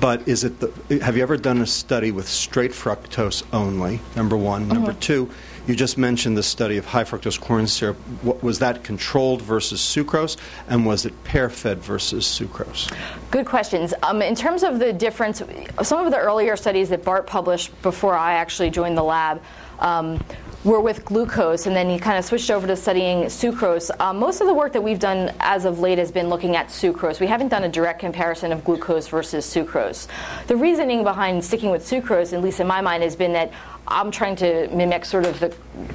but 0.00 0.26
is 0.26 0.44
it 0.44 0.58
the, 0.60 0.98
have 1.04 1.16
you 1.16 1.22
ever 1.22 1.36
done 1.36 1.60
a 1.60 1.66
study 1.66 2.10
with 2.10 2.26
straight 2.28 2.72
fructose 2.72 3.42
only? 3.52 4.00
Number 4.16 4.36
one. 4.36 4.66
Number 4.66 4.90
Mm-hmm. 4.92 5.00
two, 5.00 5.30
you 5.66 5.74
just 5.74 5.98
mentioned 5.98 6.36
the 6.36 6.42
study 6.42 6.76
of 6.76 6.86
high 6.86 7.04
fructose 7.04 7.40
corn 7.40 7.66
syrup. 7.66 7.96
What, 8.22 8.42
was 8.42 8.60
that 8.60 8.84
controlled 8.84 9.42
versus 9.42 9.80
sucrose, 9.80 10.36
and 10.68 10.86
was 10.86 11.06
it 11.06 11.24
pair 11.24 11.50
fed 11.50 11.78
versus 11.78 12.24
sucrose? 12.24 12.92
Good 13.30 13.46
questions. 13.46 13.92
Um, 14.02 14.22
in 14.22 14.34
terms 14.34 14.62
of 14.62 14.78
the 14.78 14.92
difference, 14.92 15.42
some 15.82 16.06
of 16.06 16.12
the 16.12 16.18
earlier 16.18 16.56
studies 16.56 16.88
that 16.90 17.04
Bart 17.04 17.26
published 17.26 17.70
before 17.82 18.14
I 18.14 18.34
actually 18.34 18.70
joined 18.70 18.96
the 18.96 19.02
lab 19.02 19.42
um, 19.80 20.22
were 20.64 20.80
with 20.80 21.04
glucose, 21.04 21.66
and 21.66 21.76
then 21.76 21.88
he 21.88 21.98
kind 21.98 22.18
of 22.18 22.24
switched 22.24 22.50
over 22.50 22.66
to 22.66 22.76
studying 22.76 23.24
sucrose. 23.24 23.90
Um, 24.00 24.18
most 24.18 24.40
of 24.40 24.48
the 24.48 24.54
work 24.54 24.72
that 24.72 24.82
we've 24.82 24.98
done 24.98 25.32
as 25.38 25.64
of 25.64 25.78
late 25.78 25.98
has 25.98 26.10
been 26.10 26.28
looking 26.28 26.56
at 26.56 26.68
sucrose. 26.68 27.20
We 27.20 27.28
haven't 27.28 27.48
done 27.48 27.64
a 27.64 27.68
direct 27.68 28.00
comparison 28.00 28.52
of 28.52 28.64
glucose 28.64 29.06
versus 29.06 29.46
sucrose. 29.46 30.08
The 30.48 30.56
reasoning 30.56 31.04
behind 31.04 31.44
sticking 31.44 31.70
with 31.70 31.84
sucrose, 31.84 32.32
at 32.32 32.42
least 32.42 32.58
in 32.58 32.66
my 32.66 32.80
mind, 32.80 33.04
has 33.04 33.14
been 33.14 33.32
that 33.34 33.52
I'm 33.88 34.10
trying 34.10 34.36
to 34.36 34.68
mimic 34.68 35.04
sort 35.04 35.26
of 35.26 35.38
the, 35.40 35.50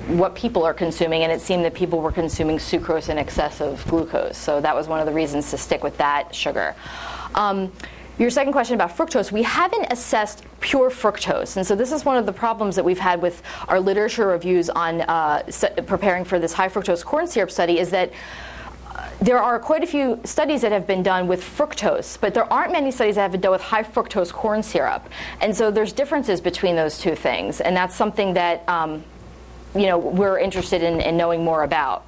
what 0.08 0.36
people 0.36 0.64
are 0.64 0.74
consuming, 0.74 1.24
and 1.24 1.32
it 1.32 1.42
seemed 1.42 1.66
that 1.66 1.74
people 1.74 2.00
were 2.00 2.12
consuming 2.12 2.58
sucrose 2.58 3.10
in 3.10 3.18
excess 3.18 3.62
of 3.62 3.86
glucose. 3.88 4.38
So 4.38 4.62
that 4.62 4.76
was 4.76 4.88
one 4.88 5.00
of 5.00 5.06
the 5.06 5.14
reasons 5.14 5.50
to 5.52 5.58
stick 5.58 5.84
with 5.84 5.98
that 5.98 6.34
sugar. 6.34 6.76
Um, 7.36 7.72
your 8.18 8.30
second 8.30 8.52
question 8.52 8.76
about 8.76 8.96
fructose, 8.96 9.32
we 9.32 9.42
haven't 9.44 9.88
assessed 9.90 10.44
pure 10.60 10.92
fructose. 10.92 11.58
And 11.58 11.66
so 11.66 11.76
this 11.76 11.92
is 11.92 12.06
one 12.06 12.18
of 12.18 12.26
the 12.26 12.34
problems 12.34 12.76
that 12.76 12.86
we've 12.86 13.00
had 13.00 13.22
with 13.22 13.42
our 13.68 13.80
literature 13.80 14.28
reviews 14.28 14.70
on 14.70 15.02
uh, 15.02 15.44
preparing 15.88 16.24
for 16.24 16.38
this 16.38 16.54
high 16.54 16.70
fructose 16.70 17.04
corn 17.04 17.26
syrup 17.26 17.50
study 17.50 17.80
is 17.80 17.90
that 17.90 18.12
there 19.22 19.42
are 19.42 19.60
quite 19.60 19.84
a 19.84 19.88
few 19.88 20.20
studies 20.24 20.62
that 20.62 20.72
have 20.72 20.88
been 20.88 21.04
done 21.04 21.28
with 21.28 21.42
fructose, 21.42 22.20
but 22.20 22.34
there 22.34 22.52
aren't 22.52 22.72
many 22.72 22.92
studies 22.92 23.16
that 23.16 23.22
have 23.22 23.32
been 23.32 23.42
done 23.42 23.52
with 23.52 23.62
high 23.62 23.84
fructose 23.84 24.34
corn 24.34 24.64
syrup. 24.64 25.08
And 25.40 25.56
so 25.56 25.70
there's 25.70 25.94
differences 25.94 26.42
between 26.42 26.76
those 26.76 26.98
two 26.98 27.16
things. 27.16 27.62
And 27.62 27.78
that's 27.78 27.96
something 27.96 28.34
that 28.34 28.68
um, 28.68 29.04
you 29.76 29.88
know, 29.88 29.98
we're 29.98 30.40
interested 30.40 30.84
in, 30.84 31.00
in 31.00 31.18
knowing 31.18 31.44
more 31.44 31.64
about. 31.64 32.06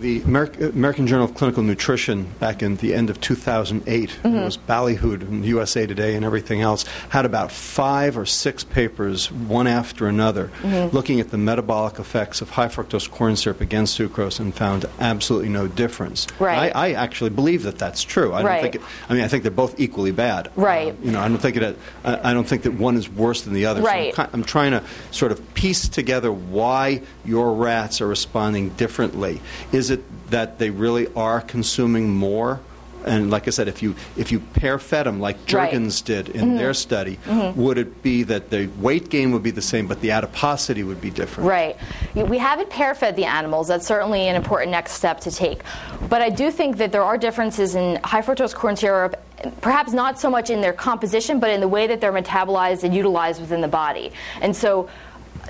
The 0.00 0.20
Ameri- 0.20 0.72
American 0.74 1.06
Journal 1.08 1.24
of 1.24 1.34
Clinical 1.34 1.62
Nutrition, 1.62 2.32
back 2.38 2.62
in 2.62 2.76
the 2.76 2.94
end 2.94 3.10
of 3.10 3.20
2008, 3.20 4.08
Mm-hmm. 4.08 4.26
it 4.36 4.44
was 4.44 4.56
ballyhooed 4.56 5.22
in 5.22 5.42
USA 5.44 5.86
Today 5.86 6.14
and 6.14 6.24
everything 6.24 6.60
else, 6.60 6.84
had 7.08 7.24
about 7.24 7.50
five 7.50 8.16
or 8.16 8.24
six 8.24 8.62
papers, 8.64 9.30
one 9.32 9.66
after 9.66 10.06
another, 10.06 10.50
Mm-hmm. 10.62 10.94
looking 10.94 11.18
at 11.20 11.30
the 11.30 11.38
metabolic 11.38 11.98
effects 11.98 12.40
of 12.40 12.50
high 12.50 12.68
fructose 12.68 13.10
corn 13.10 13.34
syrup 13.36 13.60
against 13.60 13.98
sucrose 13.98 14.38
and 14.38 14.54
found 14.54 14.86
absolutely 15.00 15.48
no 15.48 15.66
difference. 15.66 16.26
Right. 16.38 16.72
I, 16.74 16.88
I 16.90 16.92
actually 16.92 17.30
believe 17.30 17.64
that 17.64 17.78
that's 17.78 18.02
true. 18.02 18.32
I 18.34 18.38
don't 18.42 18.46
Right. 18.46 18.62
think. 18.62 18.74
It, 18.76 18.82
I 19.08 19.14
mean, 19.14 19.24
I 19.24 19.28
think 19.28 19.42
they're 19.42 19.50
both 19.50 19.80
equally 19.80 20.12
bad. 20.12 20.50
Right. 20.54 20.92
Uh, 20.92 20.96
you 21.02 21.10
know, 21.10 21.20
I 21.20 21.28
don't 21.28 21.38
think 21.38 21.56
it. 21.56 21.76
I 22.04 22.30
I 22.30 22.34
don't 22.34 22.46
think 22.46 22.62
that 22.62 22.74
one 22.74 22.96
is 22.96 23.08
worse 23.08 23.42
than 23.42 23.52
the 23.54 23.66
other. 23.66 23.82
So 23.82 23.88
I'm 23.88 23.94
Right. 24.16 24.28
I'm 24.32 24.44
trying 24.44 24.70
to 24.72 24.82
sort 25.10 25.32
of 25.32 25.54
piece 25.54 25.88
together 25.88 26.30
why 26.32 27.02
your 27.24 27.52
rats 27.54 28.00
are 28.00 28.06
responding 28.06 28.70
differently. 28.70 29.40
Is 29.72 29.90
it 29.90 30.30
that 30.30 30.58
they 30.58 30.70
really 30.70 31.12
are 31.14 31.40
consuming 31.40 32.10
more? 32.10 32.60
And 33.06 33.30
like 33.30 33.46
I 33.46 33.50
said, 33.50 33.68
if 33.68 33.82
you 33.82 33.94
if 34.16 34.32
you 34.32 34.40
pair 34.40 34.78
fed 34.78 35.06
them 35.06 35.20
like 35.20 35.36
Right. 35.52 35.70
Did 35.70 36.28
in 36.30 36.48
mm-hmm. 36.48 36.56
their 36.56 36.74
study, 36.74 37.18
mm-hmm. 37.24 37.60
would 37.60 37.78
it 37.78 38.02
be 38.02 38.24
that 38.24 38.50
the 38.50 38.66
weight 38.78 39.08
gain 39.08 39.32
would 39.32 39.42
be 39.42 39.50
the 39.50 39.62
same, 39.62 39.86
but 39.86 40.00
the 40.00 40.10
adiposity 40.10 40.82
would 40.82 41.00
be 41.00 41.10
different? 41.10 41.48
Right. 41.48 41.76
We 42.14 42.38
haven't 42.38 42.70
pair 42.70 42.94
fed 42.94 43.16
the 43.16 43.24
animals. 43.24 43.68
That's 43.68 43.86
certainly 43.86 44.28
an 44.28 44.36
important 44.36 44.72
next 44.72 44.92
step 44.92 45.20
to 45.20 45.30
take. 45.30 45.62
But 46.08 46.22
I 46.22 46.28
do 46.28 46.50
think 46.50 46.76
that 46.78 46.92
there 46.92 47.04
are 47.04 47.16
differences 47.16 47.76
in 47.76 48.00
high 48.04 48.22
fructose 48.22 48.54
corn 48.54 48.76
syrup, 48.76 49.16
perhaps 49.60 49.92
not 49.92 50.18
so 50.18 50.28
much 50.28 50.50
in 50.50 50.60
their 50.60 50.72
composition, 50.72 51.38
but 51.40 51.50
in 51.50 51.60
the 51.60 51.68
way 51.68 51.86
that 51.86 52.00
they're 52.00 52.12
metabolized 52.12 52.82
and 52.84 52.94
utilized 52.94 53.40
within 53.40 53.60
the 53.60 53.68
body. 53.68 54.12
And 54.40 54.54
so 54.54 54.88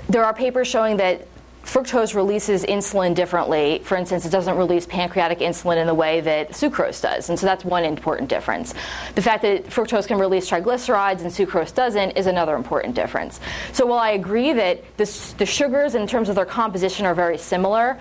there 0.07 0.23
are 0.23 0.33
papers 0.33 0.67
showing 0.67 0.97
that 0.97 1.27
fructose 1.69 2.15
releases 2.15 2.63
insulin 2.63 3.13
differently. 3.13 3.79
For 3.83 3.95
instance, 3.95 4.25
it 4.25 4.31
doesn't 4.31 4.57
release 4.57 4.87
pancreatic 4.87 5.37
insulin 5.39 5.77
in 5.77 5.85
the 5.85 5.93
way 5.93 6.19
that 6.21 6.49
sucrose 6.49 6.99
does. 6.99 7.29
And 7.29 7.39
so 7.39 7.45
that's 7.45 7.63
one 7.63 7.83
important 7.83 8.27
difference. 8.27 8.73
The 9.13 9.21
fact 9.21 9.43
that 9.43 9.65
fructose 9.65 10.07
can 10.07 10.17
release 10.17 10.49
triglycerides 10.49 11.21
and 11.21 11.29
sucrose 11.29 11.73
doesn't 11.73 12.11
is 12.11 12.25
another 12.25 12.55
important 12.55 12.95
difference. 12.95 13.39
So 13.71 13.85
while 13.85 13.99
I 13.99 14.11
agree 14.11 14.51
that 14.53 14.97
the, 14.97 15.33
the 15.37 15.45
sugars 15.45 15.93
in 15.93 16.07
terms 16.07 16.27
of 16.27 16.35
their 16.35 16.45
composition 16.45 17.05
are 17.05 17.13
very 17.13 17.37
similar, 17.37 17.99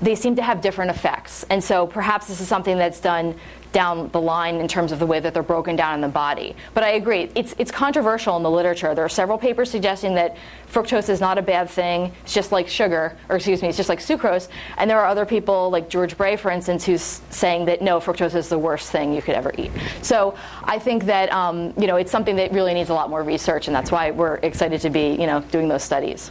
they 0.00 0.14
seem 0.14 0.36
to 0.36 0.42
have 0.42 0.62
different 0.62 0.90
effects. 0.90 1.44
And 1.50 1.62
so 1.62 1.86
perhaps 1.86 2.28
this 2.28 2.40
is 2.40 2.48
something 2.48 2.78
that's 2.78 3.00
done 3.00 3.36
down 3.72 4.08
the 4.10 4.20
line 4.20 4.56
in 4.56 4.68
terms 4.68 4.92
of 4.92 4.98
the 4.98 5.06
way 5.06 5.18
that 5.18 5.34
they're 5.34 5.42
broken 5.42 5.76
down 5.76 5.94
in 5.94 6.00
the 6.00 6.08
body. 6.08 6.54
But 6.74 6.84
I 6.84 6.90
agree, 6.90 7.30
it's, 7.34 7.54
it's 7.58 7.70
controversial 7.70 8.36
in 8.36 8.42
the 8.42 8.50
literature. 8.50 8.94
There 8.94 9.04
are 9.04 9.08
several 9.08 9.38
papers 9.38 9.70
suggesting 9.70 10.14
that 10.14 10.36
fructose 10.70 11.08
is 11.08 11.20
not 11.20 11.38
a 11.38 11.42
bad 11.42 11.68
thing. 11.68 12.12
It's 12.22 12.34
just 12.34 12.52
like 12.52 12.68
sugar, 12.68 13.16
or 13.28 13.36
excuse 13.36 13.62
me, 13.62 13.68
it's 13.68 13.76
just 13.76 13.88
like 13.88 14.00
sucrose. 14.00 14.48
And 14.76 14.88
there 14.88 15.00
are 15.00 15.06
other 15.06 15.26
people, 15.26 15.70
like 15.70 15.88
George 15.88 16.16
Bray, 16.16 16.36
for 16.36 16.50
instance, 16.50 16.84
who's 16.84 17.22
saying 17.30 17.66
that 17.66 17.82
no, 17.82 18.00
fructose 18.00 18.34
is 18.34 18.48
the 18.48 18.58
worst 18.58 18.90
thing 18.90 19.12
you 19.12 19.22
could 19.22 19.34
ever 19.34 19.52
eat. 19.56 19.70
So 20.02 20.34
I 20.64 20.78
think 20.78 21.04
that 21.04 21.32
um, 21.32 21.72
you 21.78 21.86
know 21.86 21.96
it's 21.96 22.10
something 22.10 22.36
that 22.36 22.52
really 22.52 22.74
needs 22.74 22.90
a 22.90 22.94
lot 22.94 23.10
more 23.10 23.22
research, 23.22 23.66
and 23.66 23.74
that's 23.74 23.90
why 23.90 24.10
we're 24.10 24.36
excited 24.36 24.80
to 24.82 24.90
be 24.90 25.10
you 25.12 25.26
know 25.26 25.40
doing 25.40 25.68
those 25.68 25.82
studies. 25.82 26.30